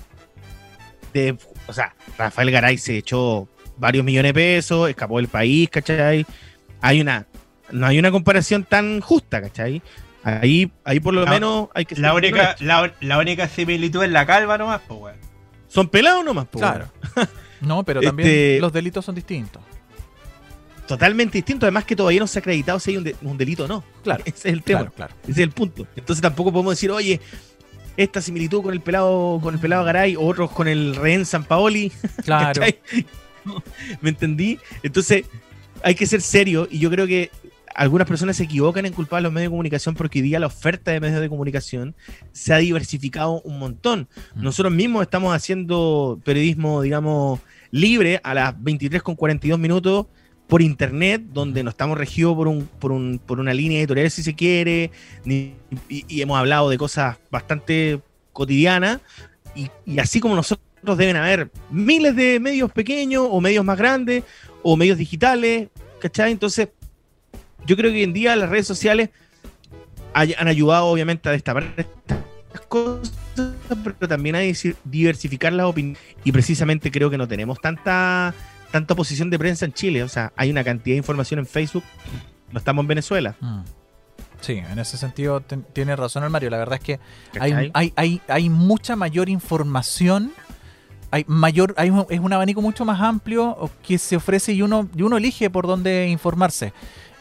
[1.12, 1.36] de...
[1.66, 3.48] O sea, Rafael Garay se echó
[3.78, 6.24] varios millones de pesos, escapó del país, ¿cachai?
[6.80, 7.26] Hay una...
[7.72, 9.82] No hay una comparación tan justa, ¿cachai?
[10.24, 14.10] Ahí, ahí por lo La- menos hay que La única, la, la única similitud es
[14.10, 15.16] la calva nomás, pues, weón.
[15.68, 16.86] Son pelados nomás, po, Claro.
[17.60, 19.62] No, pero también Este- los delitos son distintos.
[20.96, 23.64] Totalmente distinto, además que todavía no se ha acreditado si hay un, de- un delito
[23.64, 23.84] o no.
[24.02, 24.80] Claro, Ese es el tema.
[24.80, 25.14] Claro, claro.
[25.22, 25.86] Ese es el punto.
[25.96, 27.20] Entonces tampoco podemos decir, oye,
[27.96, 31.44] esta similitud con el pelado, con el pelado Garay, o otros con el rehén San
[31.44, 31.92] Paoli.
[32.24, 32.62] Claro.
[34.00, 34.58] ¿Me entendí?
[34.82, 35.24] Entonces,
[35.82, 37.30] hay que ser serio, y yo creo que
[37.74, 40.46] algunas personas se equivocan en culpar a los medios de comunicación porque hoy día la
[40.46, 41.94] oferta de medios de comunicación
[42.32, 44.08] se ha diversificado un montón.
[44.34, 44.42] Mm.
[44.42, 47.40] Nosotros mismos estamos haciendo periodismo, digamos,
[47.70, 50.06] libre a las 23 con 42 minutos
[50.52, 54.22] por internet, donde no estamos regidos por, un, por, un, por una línea editorial, si
[54.22, 54.90] se quiere,
[55.24, 55.54] y,
[56.20, 58.02] hemos hablado de cosas bastante
[58.34, 59.00] cotidianas,
[59.54, 64.24] y, así como nosotros deben haber miles de medios pequeños o medios más grandes
[64.62, 66.32] o medios digitales, ¿cachai?
[66.32, 66.68] Entonces,
[67.64, 69.08] yo creo que hoy en día las redes sociales
[70.12, 73.14] han ayudado obviamente a destapar estas cosas,
[73.82, 74.40] pero también a
[74.84, 76.02] diversificar las opiniones.
[76.24, 78.34] Y precisamente creo que no tenemos tanta,
[78.72, 80.02] tanta oposición de prensa en Chile.
[80.02, 81.84] O sea, hay una cantidad de información en Facebook.
[82.50, 83.36] No estamos en Venezuela.
[83.40, 83.60] Mm.
[84.40, 86.50] Sí, en ese sentido ten- tiene razón el Mario.
[86.50, 86.98] La verdad es que
[87.38, 90.32] hay, hay, hay, hay mucha mayor información.
[91.12, 94.88] Hay mayor, hay un, es un abanico mucho más amplio que se ofrece y uno,
[94.96, 96.72] y uno elige por dónde informarse.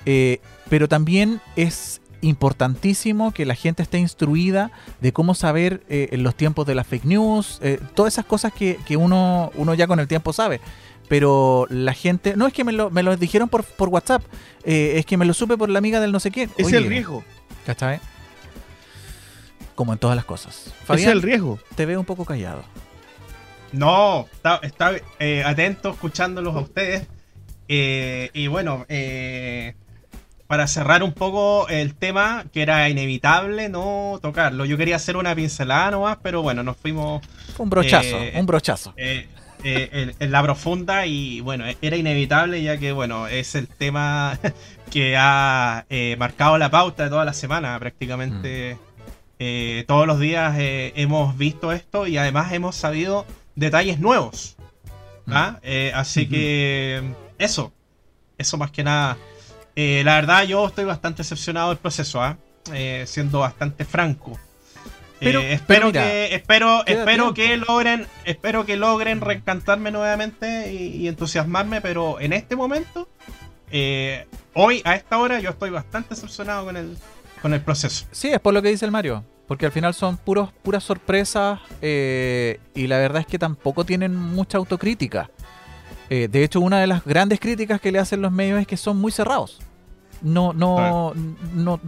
[0.05, 0.39] Eh,
[0.69, 4.71] pero también es importantísimo que la gente esté instruida
[5.01, 8.53] de cómo saber eh, en los tiempos de las fake news, eh, todas esas cosas
[8.53, 10.59] que, que uno, uno ya con el tiempo sabe.
[11.11, 14.23] Pero la gente, no es que me lo, me lo dijeron por, por WhatsApp,
[14.63, 16.43] eh, es que me lo supe por la amiga del no sé qué.
[16.55, 17.21] Es Oye, el riesgo.
[17.65, 17.99] ¿Cachai?
[19.75, 20.55] Como en todas las cosas.
[20.55, 21.59] Ese es Fabián, el riesgo.
[21.75, 22.63] te veo un poco callado.
[23.73, 27.05] No, está, está, eh, atento escuchándolos a ustedes.
[27.67, 29.73] Eh, y bueno, eh,
[30.47, 34.63] para cerrar un poco el tema, que era inevitable no tocarlo.
[34.63, 37.21] Yo quería hacer una pincelada nomás, pero bueno, nos fuimos
[37.57, 38.93] un brochazo, Eh, un brochazo.
[39.63, 44.39] Eh, en, en la profunda y bueno, era inevitable ya que bueno, es el tema
[44.91, 48.77] que ha eh, marcado la pauta de toda la semana prácticamente.
[49.43, 54.55] Eh, todos los días hemos visto esto y además hemos sabido detalles nuevos.
[55.27, 55.57] ¿ah?
[55.63, 57.01] Eh, así que
[57.39, 57.73] eso,
[58.37, 59.17] eso más que nada.
[59.75, 62.37] La verdad yo estoy bastante decepcionado del proceso, ¿ah?
[63.05, 64.37] Siendo bastante franco.
[65.21, 67.33] Pero- Eh, espero pero que espero espero tiempo.
[67.35, 73.07] que logren espero que logren reencantarme nuevamente y, y entusiasmarme pero en este momento
[73.71, 76.97] eh, hoy a esta hora yo estoy bastante decepcionado con el
[77.41, 79.23] con el proceso Sí, es por lo que dice el Mario.
[79.47, 84.15] Porque al final son puros, puras sorpresas eh, y la verdad es que tampoco tienen
[84.15, 85.29] mucha autocrítica.
[86.09, 88.97] De hecho, una de las grandes críticas que le hacen los medios es que son
[88.97, 89.59] muy cerrados.
[90.21, 91.13] No, no,
[91.53, 91.79] no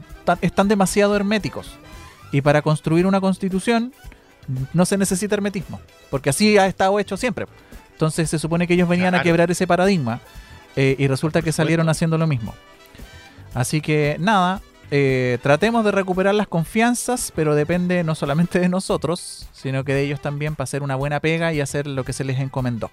[0.42, 1.78] están demasiado herméticos.
[2.34, 3.94] Y para construir una constitución
[4.74, 5.80] no se necesita hermetismo,
[6.10, 7.46] porque así ha estado hecho siempre.
[7.94, 10.20] Entonces se supone que ellos venían a quebrar ese paradigma
[10.76, 12.54] eh, y resulta que salieron haciendo lo mismo.
[13.54, 14.62] Así que nada,
[14.92, 20.02] eh, tratemos de recuperar las confianzas, pero depende no solamente de nosotros, sino que de
[20.02, 22.92] ellos también para hacer una buena pega y hacer lo que se les encomendó.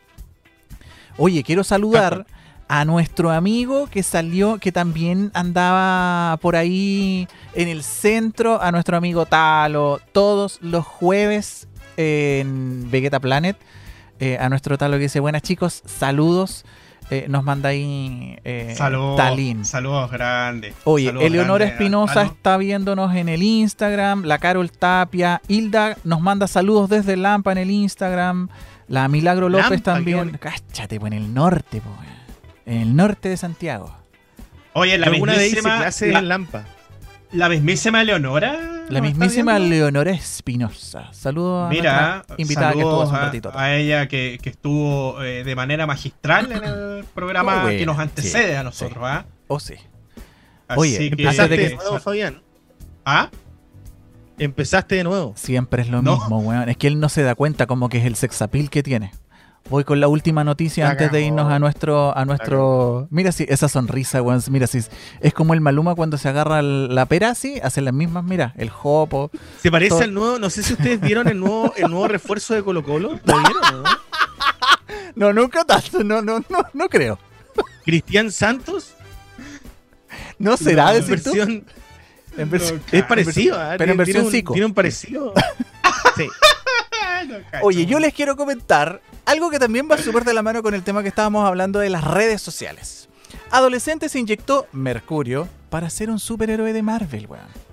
[1.17, 2.27] Oye, quiero saludar
[2.73, 8.97] a nuestro amigo que salió, que también andaba por ahí en el centro, a nuestro
[8.97, 11.67] amigo Talo, todos los jueves
[11.97, 13.57] en Vegeta Planet.
[14.21, 16.65] eh, a nuestro Talo que dice, buenas chicos, saludos.
[17.11, 19.17] eh, nos manda ahí eh, Saludos.
[19.17, 19.65] Talín.
[19.65, 20.75] Saludos grandes.
[20.85, 26.47] Oye, Saludos Eleonora Espinosa está viéndonos en el Instagram, la Carol Tapia, Hilda nos manda
[26.47, 28.49] saludos desde Lampa en el Instagram,
[28.87, 30.39] la Milagro López Lampa, también.
[30.39, 32.20] Cáchate, pues en el norte, pues.
[32.71, 33.95] En el norte de Santiago.
[34.75, 36.65] Oye, la alguna vez hice mismísima, clase la, en Lampa.
[37.33, 38.53] la mismísima Eleonora.
[38.53, 39.59] La ¿nos está mismísima?
[39.59, 41.13] Leonora Espinosa.
[41.13, 43.53] Saludos a nuestra invitada que estuvo hace un a- ratito.
[43.55, 48.51] a, ella que, que estuvo eh, de manera magistral en el programa que nos antecede
[48.51, 49.25] sí, a nosotros, ¿ah?
[49.49, 49.75] Oh, sí.
[50.69, 52.43] Así Oye, que- empezaste de de que- nuevo, Fabián.
[53.05, 53.31] ¿Ah?
[54.39, 55.35] Empezaste de nuevo.
[55.37, 56.17] Siempre es lo No.
[56.17, 56.69] mismo, weón.
[56.69, 59.13] Es que él no se da cuenta como que es el sexapil que tiene.
[59.69, 63.07] Voy con la última noticia La antes de irnos a nuestro, a nuestro.
[63.11, 64.43] Mira si esa sonrisa, weón.
[64.51, 64.81] Mira si
[65.21, 68.53] es como el Maluma cuando se agarra el- la pera así, hace las mismas, mira,
[68.57, 69.31] el jopo.
[69.63, 72.55] Se parece Todo- al nuevo, no sé si ustedes vieron el nuevo, el nuevo refuerzo
[72.55, 73.21] de Colo Colo.
[73.25, 73.85] ¿Lo vieron o no?
[75.15, 77.19] No, nunca tanto, no, no, no, no creo.
[77.85, 78.95] Cristian Santos,
[80.39, 81.31] No será No, decir tú.
[81.33, 81.65] versión,
[82.37, 83.57] En vers- No, es parecido.
[83.57, 84.53] pero en Tiene- versión tiene un- psico.
[84.55, 85.33] Tiene un parecido.
[86.17, 86.27] Sí.
[87.63, 90.83] Oye, yo les quiero comentar algo que también va súper de la mano con el
[90.83, 93.09] tema que estábamos hablando de las redes sociales.
[93.51, 97.71] Adolescente se inyectó mercurio para ser un superhéroe de Marvel, weón.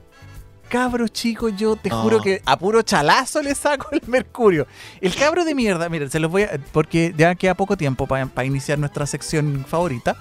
[0.69, 4.67] Cabro chico, yo te juro que a puro chalazo le saco el mercurio.
[4.99, 6.59] El cabro de mierda, miren, se los voy a.
[6.73, 10.17] Porque ya queda poco tiempo para iniciar nuestra sección favorita.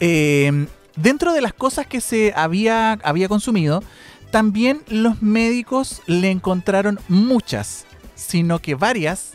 [0.00, 0.66] Eh,
[0.96, 3.84] dentro de las cosas que se había, había consumido,
[4.32, 9.34] también los médicos le encontraron muchas, sino que varias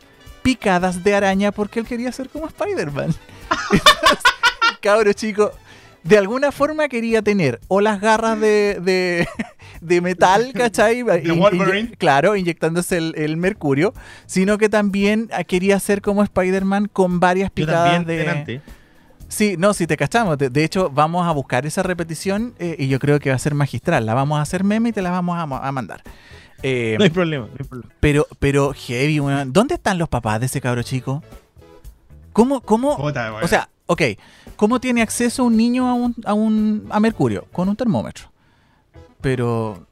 [0.54, 3.14] picadas de araña porque él quería ser como Spider-Man.
[4.82, 5.52] Cabro chico,
[6.04, 9.28] de alguna forma quería tener o las garras de, de,
[9.82, 11.00] de metal, ¿cachai?
[11.00, 11.89] In- Wolverine.
[11.91, 13.93] inye- claro, inyectándose el, el mercurio,
[14.26, 18.18] sino que también quería ser como Spider-Man con varias picadas de...
[18.18, 18.62] delante.
[19.28, 20.39] Sí, no, si te cachamos.
[20.39, 23.39] De, de hecho, vamos a buscar esa repetición eh, y yo creo que va a
[23.39, 24.06] ser magistral.
[24.08, 26.02] La vamos a hacer meme y te la vamos a mandar.
[26.64, 27.93] Eh, No hay problema, no hay problema.
[27.99, 29.53] pero, pero, heavy, weón.
[29.53, 31.24] ¿Dónde están los papás de ese cabro chico?
[32.34, 32.95] ¿Cómo, cómo?
[32.95, 34.01] O sea, ok.
[34.55, 37.45] ¿Cómo tiene acceso un niño a un, a un a mercurio?
[37.51, 38.30] Con un termómetro.
[39.22, 39.86] Pero,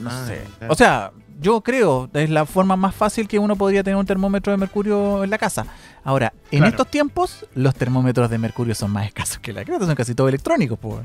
[0.00, 0.42] no Ah, sé.
[0.58, 0.72] claro.
[0.72, 4.50] O sea, yo creo, es la forma más fácil que uno podría tener un termómetro
[4.52, 5.66] de mercurio en la casa.
[6.04, 6.70] Ahora, en Claro.
[6.70, 10.28] estos tiempos, los termómetros de mercurio son más escasos que la creta, son casi todos
[10.28, 10.96] electrónicos, pues.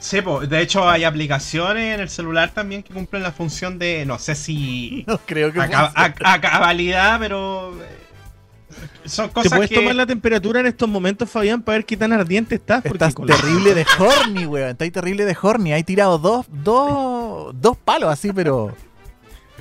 [0.00, 4.04] Sí, po, de hecho hay aplicaciones en el celular también que cumplen la función de,
[4.06, 9.32] no sé si No creo que a, ca- a- a cabalidad, pero eh, son ¿Te
[9.32, 9.74] cosas puedes que...
[9.74, 12.82] tomar la temperatura en estos momentos, Fabián, para ver qué tan ardiente estás?
[12.82, 14.68] Porque Estás la- terrible de horny, weón.
[14.70, 15.72] Estás terrible de horny.
[15.72, 18.72] Hay tirado dos, dos, dos palos así, pero.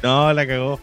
[0.03, 0.79] No, la cagó.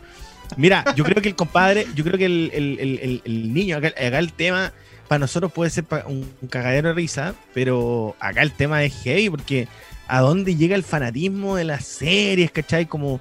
[0.57, 3.77] Mira, yo creo que el compadre, yo creo que el, el- el- el- el niño,
[3.77, 4.73] acá, acá el tema,
[5.15, 9.31] para nosotros puede ser un, un cagadero de risa, pero acá el tema es heavy,
[9.31, 9.69] porque
[10.09, 12.87] a dónde llega el fanatismo de las series, ¿cachai?
[12.87, 13.21] Como,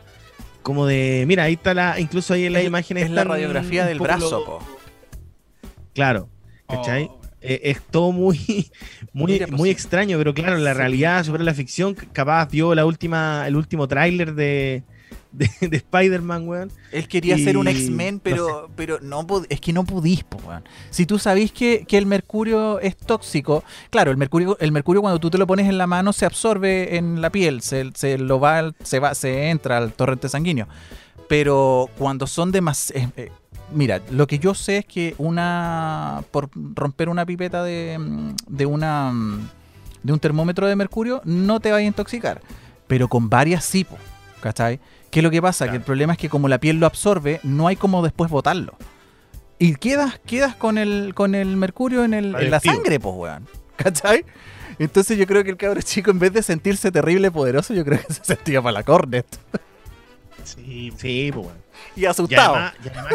[0.64, 3.86] como de, mira, ahí está la, incluso ahí en las es, imágenes es la radiografía
[3.86, 4.60] del poco brazo, po.
[5.94, 6.30] Claro,
[6.68, 7.04] ¿cachai?
[7.12, 8.40] Oh, Eh, es todo muy,
[9.14, 10.78] muy, Mira, pues, muy extraño, pero claro, la Sí.
[10.80, 14.82] realidad sobre la ficción, capaz vio la última, el último tráiler de,
[15.34, 16.72] de, de Spider-Man, weón.
[16.92, 20.64] Él quería ser un X-Men, no pero, pero no es que no pudís, po, weón.
[20.90, 25.20] Si tú sabís que, que el mercurio es tóxico, claro, el mercurio, el mercurio cuando
[25.20, 28.40] tú te lo pones en la mano se absorbe en la piel, se, se lo
[28.40, 30.68] va, se va, se entra al torrente sanguíneo.
[31.28, 33.12] Pero cuando son demasiado
[33.72, 38.66] mira, lo que yo sé es que una por romper una pipeta de, mm, de
[38.66, 39.50] una mm,
[40.04, 42.42] de un termómetro de mercurio no te va a intoxicar,
[42.88, 43.98] pero con varias sí, po,
[44.42, 44.80] ¿cachai?
[45.14, 45.66] ¿Qué es lo que pasa?
[45.66, 45.78] Que Claro.
[45.82, 48.76] el problema es que como la piel lo absorbe, no hay como después botarlo.
[49.60, 53.48] Y quedas, quedas con el, con el mercurio en, el, en la sangre, pues, weón.
[53.78, 54.26] ¿Cachai?
[54.80, 58.00] Entonces yo creo que el cabro chico, en vez de sentirse terrible poderoso, yo creo
[58.06, 59.26] que se sentía para la cornet.
[60.44, 61.60] Sí, Sí, pues bueno.
[61.96, 62.56] Y Y asustado.
[62.56, 63.14] además, y además-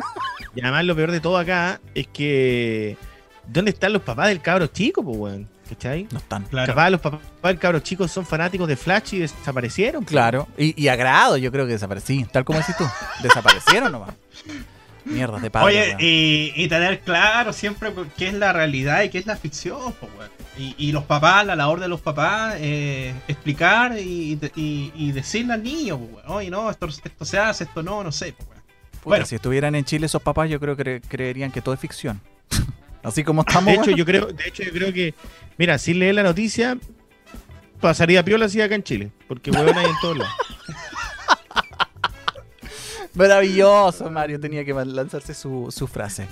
[0.55, 2.97] y además lo peor de todo acá es que.
[3.47, 5.49] ¿Dónde están los papás del cabro chico, pues, weón?
[5.69, 6.07] ¿Cachai?
[6.11, 6.45] No están.
[6.45, 6.73] claro.
[6.73, 10.03] Capaz los papás del cabro chico son fanáticos de Flash y desaparecieron.
[10.05, 10.13] pues.
[10.13, 10.49] Claro.
[10.57, 12.25] Y, y agrado, yo creo que desaparecí.
[12.33, 12.85] Tal como decís tú.
[13.23, 14.15] Desaparecieron nomás.
[15.05, 15.67] Mierdas de padre.
[15.95, 19.93] Oye, y, y tener claro siempre qué es la realidad y qué es la ficción,
[19.99, 20.31] pues, weón.
[20.59, 25.55] Y, y los papás, la labor de los papás, eh, explicar y, y- y decirle
[25.55, 28.49] al niño, pues, weón, oye, no, esto, esto se hace, esto no, no sé, pues,
[28.49, 28.63] weón.
[28.91, 29.27] Puta, bueno.
[29.27, 32.21] si estuvieran en Chile esos papás, yo creo que cre- creerían que todo es ficción.
[33.03, 33.73] Así como estamos.
[33.73, 35.15] De hecho, yo creo, de hecho, yo creo que,
[35.57, 36.77] mira, sin leer la noticia,
[37.81, 39.11] pasaría piola así acá en Chile.
[39.27, 40.35] Porque weón hay en todos lados.
[43.15, 44.39] Maravilloso, Mario.
[44.41, 46.27] Tenía que lanzarse su, su frase.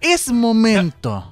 [0.00, 1.30] Es momento.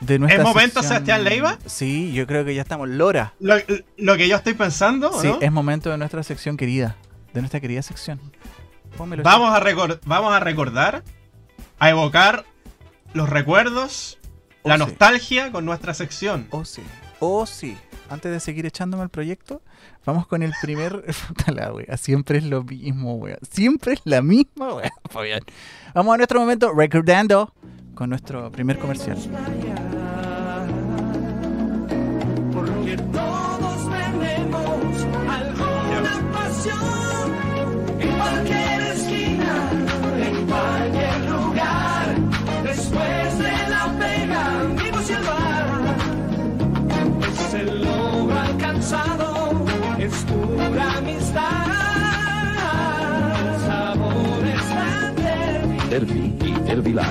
[0.00, 1.58] De nuestra ¿Es momento, sección- Sebastián Leiva?
[1.66, 2.88] Sí, yo creo que ya estamos.
[2.88, 3.34] Lora.
[3.38, 3.54] Lo,
[3.98, 5.38] lo que yo estoy pensando, ¿o Sí, ¿no?
[5.40, 6.96] es momento de nuestra sección querida.
[7.32, 8.18] De nuestra querida sección.
[8.96, 9.60] Pónmelo, Vamos a,
[10.04, 11.02] vamos a recordar,
[11.78, 12.44] a evocar
[13.14, 14.18] los recuerdos,
[14.64, 14.80] Oh, la sí.
[14.80, 16.46] nostalgia con nuestra sección.
[16.50, 16.82] Oh, sí.
[17.18, 17.76] Oh, sí.
[18.08, 19.60] Antes de seguir echándome al proyecto,
[20.04, 21.04] vamos con el primer.
[21.28, 21.96] Puta la wea.
[21.96, 23.38] Siempre es lo mismo, wea.
[23.50, 24.90] Siempre es la misma, wea.
[25.10, 25.40] Fabián.
[25.94, 27.52] Vamos a nuestro momento recordando
[27.94, 29.18] con nuestro primer comercial.
[32.52, 37.32] Porque todos tenemos alguna pasión
[38.00, 39.70] en cualquier esquina,
[40.18, 41.51] en cualquier lugar.
[55.90, 57.04] Derby y Derby Live,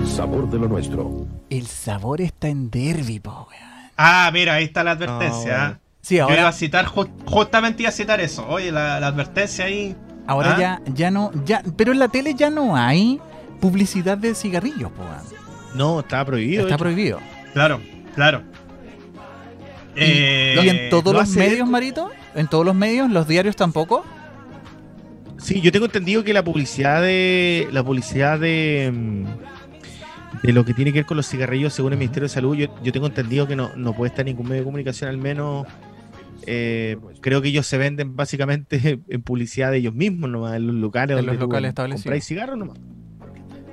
[0.00, 1.26] el sabor de lo nuestro.
[1.48, 3.92] El sabor está en Derby, po, wea.
[3.96, 5.56] Ah, mira, ahí está la advertencia.
[5.58, 5.78] No, ¿ah?
[6.00, 8.46] Sí, Yo iba ahora, a citar, ju- justamente iba a citar eso.
[8.48, 9.94] Oye, la, la advertencia ahí.
[10.26, 10.58] ahora ¿Ah?
[10.60, 11.30] ya, ya no.
[11.44, 13.20] ya Pero en la tele ya no hay
[13.60, 15.04] publicidad de cigarrillos, po.
[15.74, 16.62] No, estaba prohibido.
[16.62, 16.82] Está hecho.
[16.82, 17.20] prohibido.
[17.52, 17.80] Claro,
[18.14, 18.42] claro.
[19.94, 22.10] ¿Y, Eh, y en todos lo los medios, Marito?
[22.36, 23.10] ¿En todos los medios?
[23.10, 24.04] ¿Los diarios tampoco?
[25.38, 27.68] Sí, yo tengo entendido que la publicidad de.
[27.72, 28.92] La publicidad de.
[28.94, 29.24] mm,
[30.42, 32.66] De lo que tiene que ver con los cigarrillos, según el Ministerio de Salud, yo,
[32.82, 35.66] yo tengo entendido que no, no puede estar en ningún medio de comunicación, al menos.
[36.46, 40.76] eh, creo que ellos se venden básicamente en publicidad de ellos mismos, nomás, en los
[40.76, 42.02] locales En los locales establecidos.
[42.04, 42.78] compráis cigarros nomás.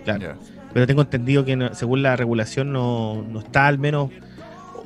[0.05, 0.35] Claro.
[0.73, 4.09] Pero tengo entendido que no- según la regulación no, no está al menos,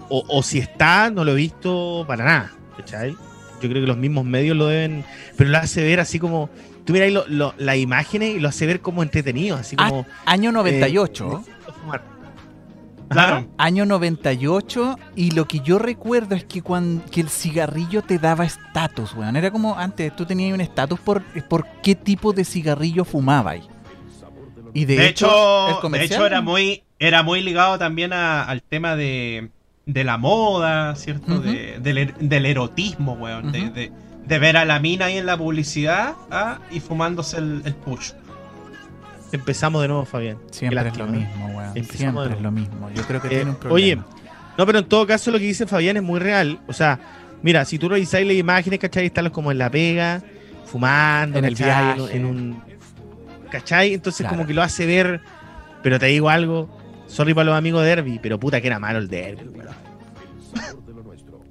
[0.10, 2.52] o, o si está, no lo he visto para nada.
[2.78, 3.16] ¿cachai?
[3.62, 5.04] Yo creo que los mismos medios lo deben,
[5.36, 6.50] pero lo hace ver así como,
[6.86, 10.06] tú miras lo- lo- las imágenes y lo hace ver como entretenido, así Ah, como...
[10.26, 11.26] Año eh, 98.
[11.48, 12.04] necesito fumar.
[13.10, 13.48] Claro.
[13.58, 18.44] Año 98 y lo que yo recuerdo es que cuando que el cigarrillo te daba
[18.46, 19.36] estatus, weón.
[19.38, 23.60] Era como antes, tú tenías un estatus por, por qué tipo de cigarrillo fumabas.
[24.74, 25.28] Y de, De, hecho,
[25.70, 29.50] hecho, el de hecho era muy, era muy ligado también a- al tema de,
[29.88, 31.40] de la moda, ¿cierto?
[31.40, 33.52] De- del, er- del erotismo, weón.
[33.52, 33.92] de, de-
[34.28, 38.12] de ver a la mina ahí en la publicidad ah, y fumándose el, el push.
[39.32, 40.38] Empezamos de nuevo, Fabián.
[40.52, 41.72] Siempre es lo mismo, weón.
[41.76, 42.90] Empezamos Siempre es lo mismo.
[42.94, 43.74] Yo creo que Eh, tiene un problema.
[43.76, 43.96] oye,
[44.58, 46.60] no, pero en todo caso lo que dice Fabián es muy real.
[46.68, 47.00] O sea,
[47.42, 49.06] mira, si tú revisáis las imágenes, ¿cachai?
[49.08, 50.22] Están como en la pega,
[50.66, 52.02] fumando, En el viaje.
[52.16, 52.62] En un...
[53.52, 53.94] ¿Cachai?
[53.94, 54.36] Entonces Claro.
[54.36, 55.22] como que lo hace ver,
[55.84, 56.70] pero te digo algo,
[57.08, 59.76] sorry para los amigos de Derby, pero puta que era malo el Derby, weón.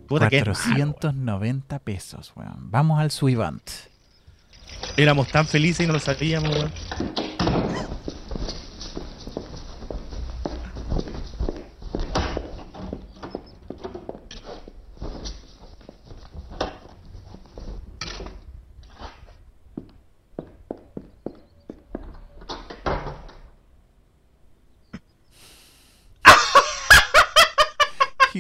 [0.07, 2.71] Puta que es malo, 490 pesos, weón.
[2.71, 3.69] Vamos al Suivant.
[4.97, 6.73] Éramos tan felices y no lo sabíamos, weón.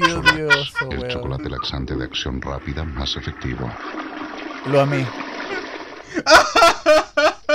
[0.01, 1.11] Qué odioso, El weón.
[1.11, 3.71] chocolate laxante de acción rápida más efectivo.
[4.67, 5.07] Lo amé.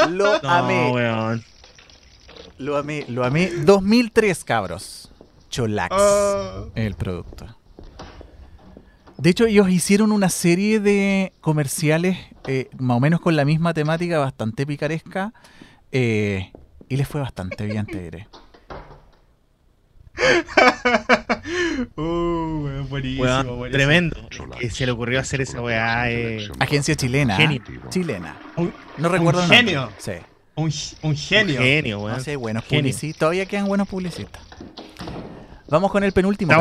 [0.10, 0.92] Lo No, amé.
[0.92, 1.44] weón.
[2.58, 3.06] Lo amé.
[3.08, 3.50] Lo amé.
[3.66, 5.12] 2003, cabros.
[5.50, 5.96] Cholax.
[5.98, 6.66] Ah.
[6.76, 7.58] El producto.
[9.18, 12.18] De hecho, ellos hicieron una serie de comerciales,
[12.48, 15.34] eh, más o menos con la misma temática, bastante picaresca.
[15.92, 16.52] eh,
[16.88, 18.28] y les fue bastante bien, te diré.
[21.95, 22.01] Uh,
[22.63, 23.71] weón, buenísimo, Weón, buenísimo.
[23.71, 24.29] tremendo.
[24.59, 26.09] Que se le ocurrió hacer esa weá.
[26.11, 26.47] eh.
[26.59, 27.36] Agencia chilena.
[27.36, 27.61] Genio.
[27.89, 28.36] Chilena.
[28.55, 29.57] Un, No recuerdo el nombre.
[29.57, 29.89] genio.
[29.97, 30.11] Sí.
[30.55, 30.71] un,
[31.01, 31.59] un genio.
[31.61, 32.17] Genio, weón.
[32.17, 32.82] No sé, buenos Genio.
[32.84, 33.19] publicistas.
[33.19, 34.41] Todavía quedan buenos publicistas.
[35.67, 36.53] Vamos con el penúltimo.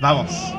[0.00, 0.54] Vamos.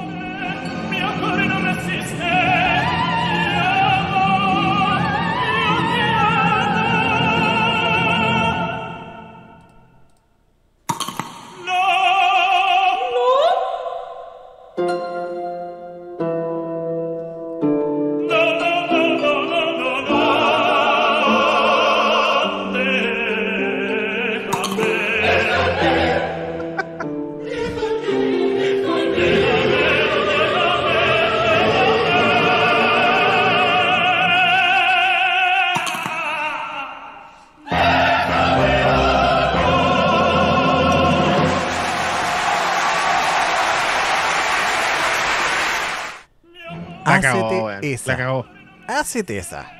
[48.05, 48.11] Esa.
[48.11, 48.45] La cagó.
[48.87, 49.71] Hacete esa.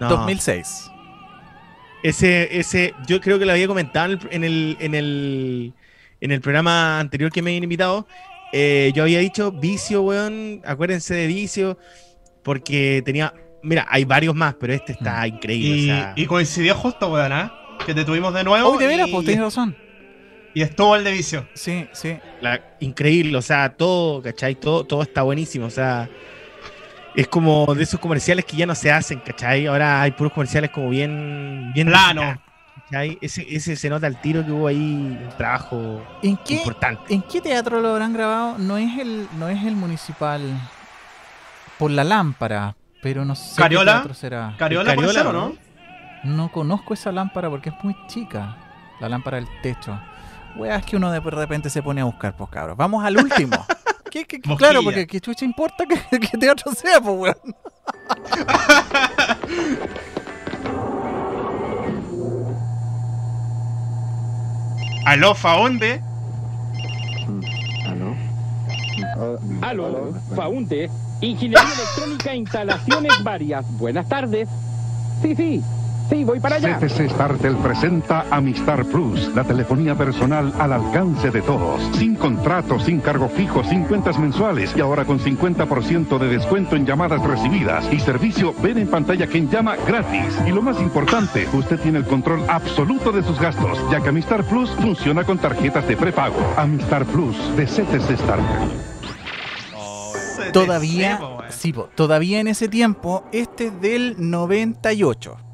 [0.00, 0.08] No.
[0.08, 0.90] 2006.
[2.02, 5.74] Ese, ese, yo creo que lo había comentado en el, en el,
[6.20, 8.06] en el programa anterior que me habían invitado.
[8.52, 10.62] Eh, yo había dicho vicio, weón.
[10.64, 11.78] Acuérdense de vicio.
[12.42, 13.34] Porque tenía.
[13.62, 15.76] Mira, hay varios más, pero este está increíble.
[15.76, 17.52] Y, o sea, y coincidió justo, weón, ¿ah?
[17.84, 18.70] Que te tuvimos de nuevo.
[18.70, 19.76] Oh, de veras, y, pues tienes razón.
[20.54, 21.46] y estuvo el de vicio.
[21.52, 22.16] Sí, sí.
[22.40, 24.54] la- increíble, o sea, todo, ¿cachai?
[24.54, 26.08] Todo, todo está buenísimo, o sea.
[27.14, 29.66] Es como de esos comerciales que ya no se hacen, ¿cachai?
[29.66, 31.72] Ahora hay puros comerciales como bien.
[31.74, 32.40] bien Plano.
[32.84, 33.18] ¿cachai?
[33.20, 37.12] Ese, ese se nota al tiro que hubo ahí un trabajo ¿En qué, importante.
[37.12, 38.58] ¿En qué teatro lo habrán grabado?
[38.58, 40.40] No es el, no es el municipal.
[41.78, 42.76] Por la lámpara.
[43.02, 43.92] Pero no sé ¿Cariola?
[43.92, 44.54] qué teatro será.
[44.58, 45.54] Cariola, puede Cariola, ser, ¿o no?
[46.24, 48.56] No conozco esa lámpara porque es muy chica.
[49.00, 49.98] La lámpara del techo.
[50.56, 52.76] Weas que uno de repente se pone a buscar, pues cabros.
[52.76, 53.64] Vamos al último.
[54.10, 54.70] ¿Qué, qué- qué- Mosquilla.
[54.70, 57.36] claro, porque qué chucha importa que, que teatro sea, pues weón.
[65.06, 66.00] Aló, Faonde.
[69.62, 70.90] Aló, Faunde,
[71.20, 73.64] Ingeniería Electrónica, instalaciones varias.
[73.78, 74.48] Buenas tardes.
[75.22, 75.62] Sí, sí,
[76.10, 76.78] sí, voy para allá.
[76.78, 81.80] CTC Startel presenta Amistar Plus, la telefonía personal al alcance de todos.
[81.96, 86.84] Sin contrato, sin cargo fijo, sin cuentas mensuales y ahora con 50% de descuento en
[86.84, 90.38] llamadas recibidas y servicio ven en pantalla quien llama gratis.
[90.46, 94.44] Y lo más importante, usted tiene el control absoluto de sus gastos, ya que Amistar
[94.44, 96.40] Plus funciona con tarjetas de prepago.
[96.56, 98.70] Amistar Plus de CTC Startel.
[100.52, 105.49] Todavía, sí, todavía en ese tiempo, este es del 98.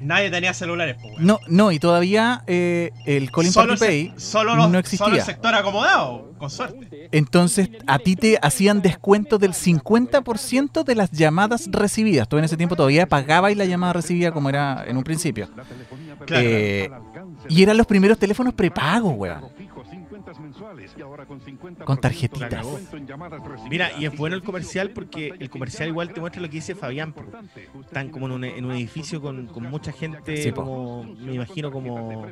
[0.00, 1.26] Nadie tenía celulares, pues, weón.
[1.26, 5.14] No, no, y todavía eh, el Colin solo, Party solo, los- no solo existía.
[5.14, 7.08] el sector acomodado, con suerte.
[7.12, 12.28] Entonces, a ti te hacían descuento del 50% de las llamadas recibidas.
[12.28, 15.48] Tú en ese tiempo todavía pagabas la llamada recibida como era en un principio.
[16.26, 16.46] Claro.
[16.46, 16.90] Eh,
[17.48, 19.44] y eran los primeros teléfonos prepago, weón.
[21.84, 22.66] Con tarjetitas.
[23.68, 26.74] Mira, y es bueno el comercial porque el comercial igual te muestra lo que dice
[26.74, 27.14] Fabián.
[27.84, 31.70] Están como en un, en un edificio con, con mucha gente, Sí, como, me imagino
[31.70, 32.26] como...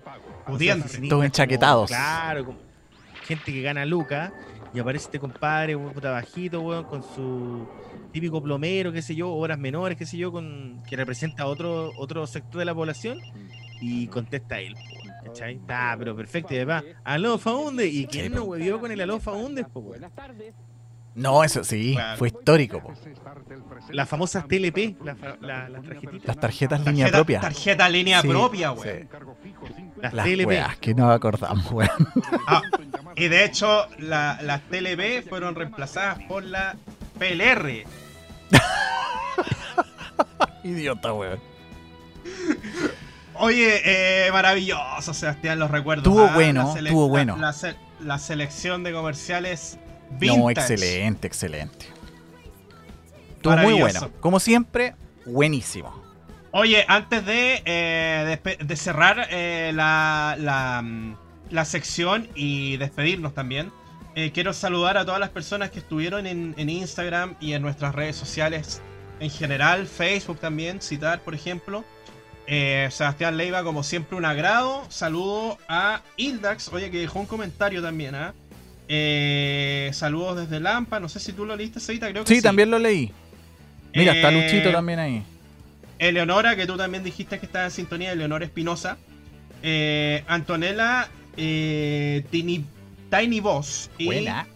[0.46, 0.84] Pudiente.
[0.86, 1.88] oficinistas, Todos como- enchaquetados.
[1.90, 2.58] Claro, como
[3.26, 4.32] gente que gana lucas
[4.72, 7.66] y aparece este compadre, un puta bajito, weón, con su
[8.12, 12.26] típico plomero, qué sé yo, horas menores, qué sé yo, con que representa otro, otro
[12.26, 13.20] sector de la población
[13.80, 14.74] y contesta él,
[15.38, 15.54] ¿cachai?
[15.56, 19.64] Está, pero perfecto, y además, aló Faunde, ¿y quién no huevió con el aló Faunde,
[19.64, 20.06] po, weón?
[21.14, 22.18] No, eso sí, Claro.
[22.18, 22.80] fue histórico.
[22.80, 22.94] po.
[23.90, 26.26] Las famosas TLP, las, fa- la- las tarjetitas.
[26.26, 27.40] Las tarjetas línea Tarjeta, propia.
[27.40, 28.80] tarjeta línea Sí, propia, sí.
[28.88, 29.08] weón.
[30.00, 30.46] Las Las TLP.
[30.46, 31.90] weas que no acordamos, weón.
[32.46, 32.62] Ah,
[33.16, 36.76] y de hecho, la- las TLB fueron reemplazadas por la
[37.18, 37.84] PLR.
[40.64, 41.40] Idiota, weón.
[43.38, 43.82] Oye,
[44.26, 46.04] eh, maravilloso, Sebastián, los recuerdos.
[46.04, 47.36] Tuvo ah, bueno, tuvo bueno.
[47.36, 49.78] La, se- la selección de comerciales
[50.10, 50.38] vintage.
[50.38, 51.86] No, excelente, excelente.
[53.36, 54.10] Estuvo muy bueno.
[54.20, 56.02] Como siempre, buenísimo.
[56.50, 61.16] Oye, antes de, eh, de cerrar eh, la, la, mm,
[61.50, 63.70] la sección y despedirnos también,
[64.14, 67.94] eh, quiero saludar a todas las personas que estuvieron en, en Instagram y en nuestras
[67.94, 68.80] redes sociales
[69.20, 71.84] en general, Facebook también, citar por ejemplo.
[72.50, 74.84] Eh, Sebastián Leiva, como siempre, un agrado.
[74.88, 78.32] Saludo a Ildax, oye, que dejó un comentario también, ¿ah?
[78.88, 82.36] Eh, saludos desde Lampa, no sé si tú lo leíste, Seita, creo que sí.
[82.36, 83.12] Sí, también lo leí.
[83.94, 85.22] Mira, está Eh, Luchito también ahí.
[85.98, 88.96] Eleonora, que tú también dijiste que está en sintonía, Eleonora Espinosa.
[89.62, 92.64] Eh, Antonella Tini,
[93.10, 93.90] Tiny Boss.
[93.98, 94.46] Y Buena.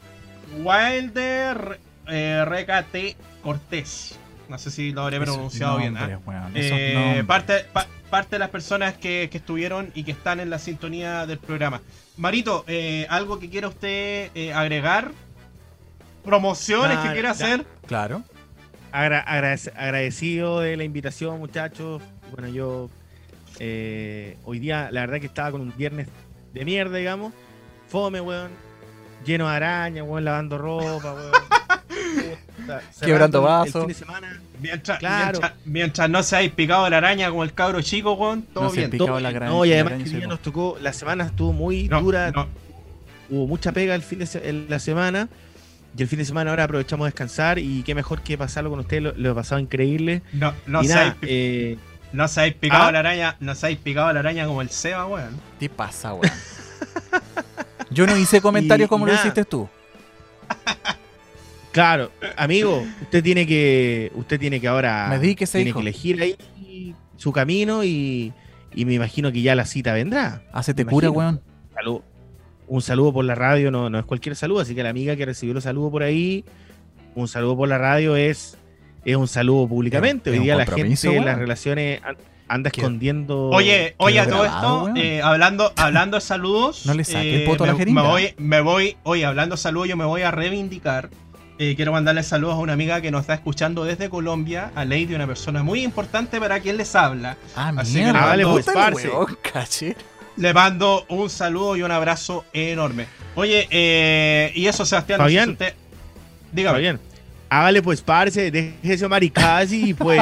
[0.62, 1.78] Wilder
[2.08, 4.18] eh, Recate Cortés.
[4.52, 5.94] No sé si lo habré Esos pronunciado bien.
[5.94, 6.50] nombres, ¿ah?
[6.54, 10.58] Eh, parte, pa- parte de las personas que, que estuvieron y que están en la
[10.58, 11.80] sintonía del programa.
[12.18, 15.10] Marito, eh, ¿algo que quiera usted eh, agregar?
[16.22, 17.46] ¿Promociones Nah, que quiera ya.
[17.46, 17.66] hacer?
[17.86, 18.22] Claro.
[18.92, 22.02] Agra- agradec- agradecido de la invitación, muchachos.
[22.30, 22.90] Bueno, yo
[23.58, 26.08] eh, hoy día, la verdad que estaba con un viernes
[26.52, 27.32] de mierda, digamos.
[27.88, 28.50] Fome, weón.
[29.24, 31.32] Lleno de arañas, weón, lavando ropa, weón.
[33.00, 33.86] Quebrando vasos.
[34.60, 35.24] Mientras, Claro.
[35.40, 38.70] mientras, mientras no se hayáis picado la araña como el cabro chico, weón, todo No
[38.70, 38.90] se bien.
[38.90, 39.40] Picado todo la bien.
[39.40, 40.32] gran- no, y la además araña que se hoy día pegó.
[40.32, 42.46] nos tocó, la semana estuvo muy No, dura, no,
[43.30, 45.28] hubo mucha pega el fin de se- la semana.
[45.96, 48.78] Y el fin de semana ahora aprovechamos de descansar y qué mejor que pasarlo con
[48.80, 50.22] ustedes, lo, lo he pasado increíble.
[50.32, 51.76] no, no y se nada, eh,
[52.12, 52.92] no se hayáis picado ¿Ah?
[52.92, 55.38] la araña, no se picado la araña como el Seba, weón.
[55.60, 56.32] ¿Qué pasa, weón?
[57.90, 59.68] Yo no hice comentarios Y- como y lo hiciste tú.
[61.72, 65.78] Claro, amigo, usted tiene que, usted tiene que ahora Medíquese, tiene hijo.
[65.80, 68.32] que elegir ahí su camino y,
[68.74, 70.42] y me imagino que ya la cita vendrá.
[70.52, 71.40] Hacete Me cura, weón.
[71.74, 72.00] Salud.
[72.68, 75.24] Un saludo por la radio no, no es cualquier saludo, así que la amiga que
[75.26, 76.44] recibió los saludos por ahí,
[77.14, 78.56] un saludo por la radio es,
[79.04, 80.30] es un saludo públicamente.
[80.30, 81.24] Hoy día la gente en weón.
[81.26, 82.16] las relaciones an-
[82.48, 83.48] anda escondiendo.
[83.50, 86.84] Oye, oye, a todo grabado, esto, eh, hablando, hablando de saludos.
[86.86, 88.02] No le saque el eh, poto a la me- jeringa.
[88.02, 91.08] Me voy, me voy, oye, hablando de saludos, yo me voy a reivindicar.
[91.64, 95.14] Eh, quiero mandarle saludos a una amiga que nos está escuchando desde Colombia, a Lady,
[95.14, 97.36] una persona muy importante para quien les habla.
[97.54, 98.34] Ah, Así que mierda.
[98.34, 99.08] le puta el parce.
[99.08, 99.96] weón, caché.
[100.38, 103.06] Le mando un saludo y un abrazo enorme.
[103.36, 105.44] Oye, eh, y eso, Sebastián, no sé Fabián.
[105.46, 105.76] si usted- Está
[106.50, 106.78] Dígame.
[106.80, 107.00] bien.
[107.48, 110.20] Hágale pues, parce, déjese maricasi y pues.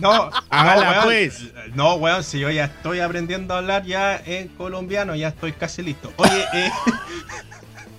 [0.00, 1.04] No, Hágala, no, weón.
[1.04, 1.42] pues.
[1.76, 5.82] No, weón, si yo ya estoy aprendiendo a hablar ya en colombiano, ya estoy casi
[5.82, 6.12] listo.
[6.16, 6.70] Oye, eh,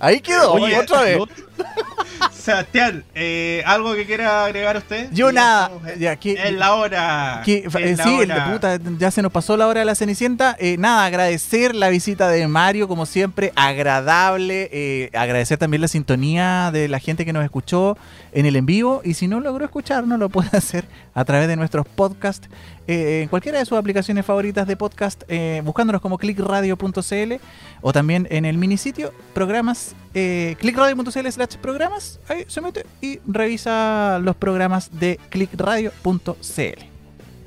[0.00, 1.16] Ahí quedó, Oye, otra vez.
[1.16, 1.26] yo-
[2.32, 5.08] Sebastián, eh, ¿algo que quiera agregar usted?
[5.12, 5.70] Yo nada.
[5.86, 7.42] en- Ya, que- En la hora.
[7.44, 8.52] Que, en eh, la sí, el de hora.
[8.52, 10.56] puta, ya se nos pasó la hora de la Cenicienta.
[10.58, 14.68] Eh, nada, agradecer la visita de Mario, como siempre, agradable.
[14.72, 17.96] eh, agradecer también la sintonía de la gente que nos escuchó
[18.32, 19.02] en el en vivo.
[19.04, 20.84] Y si no logró escucharnos, lo puede hacer
[21.14, 22.48] a través de nuestros podcasts
[22.88, 27.34] eh, en cualquiera de sus aplicaciones favoritas de podcast, eh, buscándonos como clickradio.cl
[27.80, 32.20] o también en el minisitio programas, eh, clickradio.cl slash programas.
[32.28, 36.84] Ahí se mete y revisa los programas de clickradio.cl.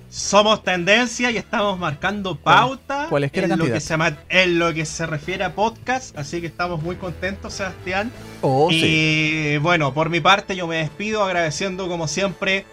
[0.10, 4.86] Somos tendencia y estamos marcando pauta cualesquiera en, lo que se ma- en lo que
[4.86, 6.18] se refiere a podcast.
[6.18, 8.12] Así que estamos muy contentos, Sebastián.
[8.42, 9.58] Oh, y sí.
[9.62, 12.66] bueno, por mi parte yo me despido agradeciendo como siempre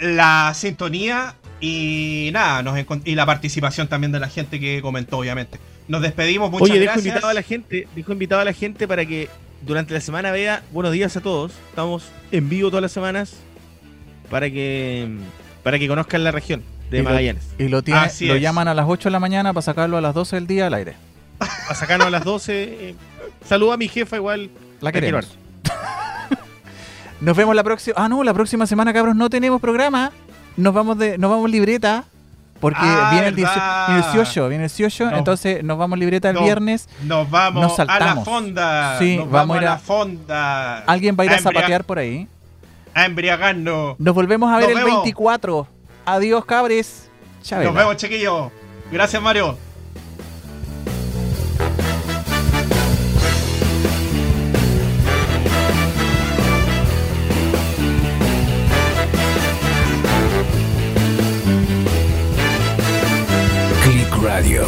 [0.00, 5.60] la sintonía y nada, nos y la participación también de la gente que comentó, obviamente.
[5.88, 7.06] Nos despedimos, muchas Oye, dejo gracias.
[7.06, 9.28] invitado a la gente, dejo invitado a la gente para que
[9.62, 11.52] durante la semana vea Buenos días a todos.
[11.70, 13.34] Estamos en vivo todas las semanas
[14.30, 15.08] para que
[15.62, 17.44] para que conozcan la región de Y lo- Magallanes.
[17.58, 18.42] Y lo, tiene, Así lo es.
[18.42, 20.74] llaman a las 8 de la mañana para sacarlo a las 12 del día al
[20.74, 20.94] aire.
[21.68, 22.62] A sacarnos a las 12.
[22.90, 22.94] eh,
[23.46, 24.50] saludo a mi jefa igual.
[24.80, 25.28] La queremos.
[27.20, 27.94] Nos vemos la próxima.
[27.98, 30.10] Ah, no, la próxima semana, cabros, no tenemos programa.
[30.56, 32.04] Nos vamos de, nos vamos libreta.
[32.60, 33.88] Porque Ah, viene, el verdad.
[33.88, 35.16] 18, viene el 18, viene el 18, No.
[35.16, 36.42] entonces nos vamos libreta el No.
[36.42, 36.88] viernes.
[37.04, 38.98] Nos vamos Nos a la fonda.
[38.98, 40.78] Sí, Nos vamos vamos, a a la fonda.
[40.86, 42.28] Alguien va a ir a zapatear por ahí.
[42.92, 43.98] A embriagarnos.
[43.98, 45.02] Nos volvemos a ver el vemos.
[45.02, 45.66] 24.
[46.04, 47.08] Adiós, cabres.
[47.50, 48.50] Nos vemos, chiquillos.
[48.92, 49.56] Gracias, Mario.
[64.30, 64.64] Radio.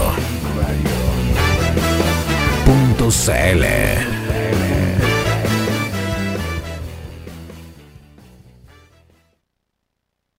[2.64, 4.22] Punto CL.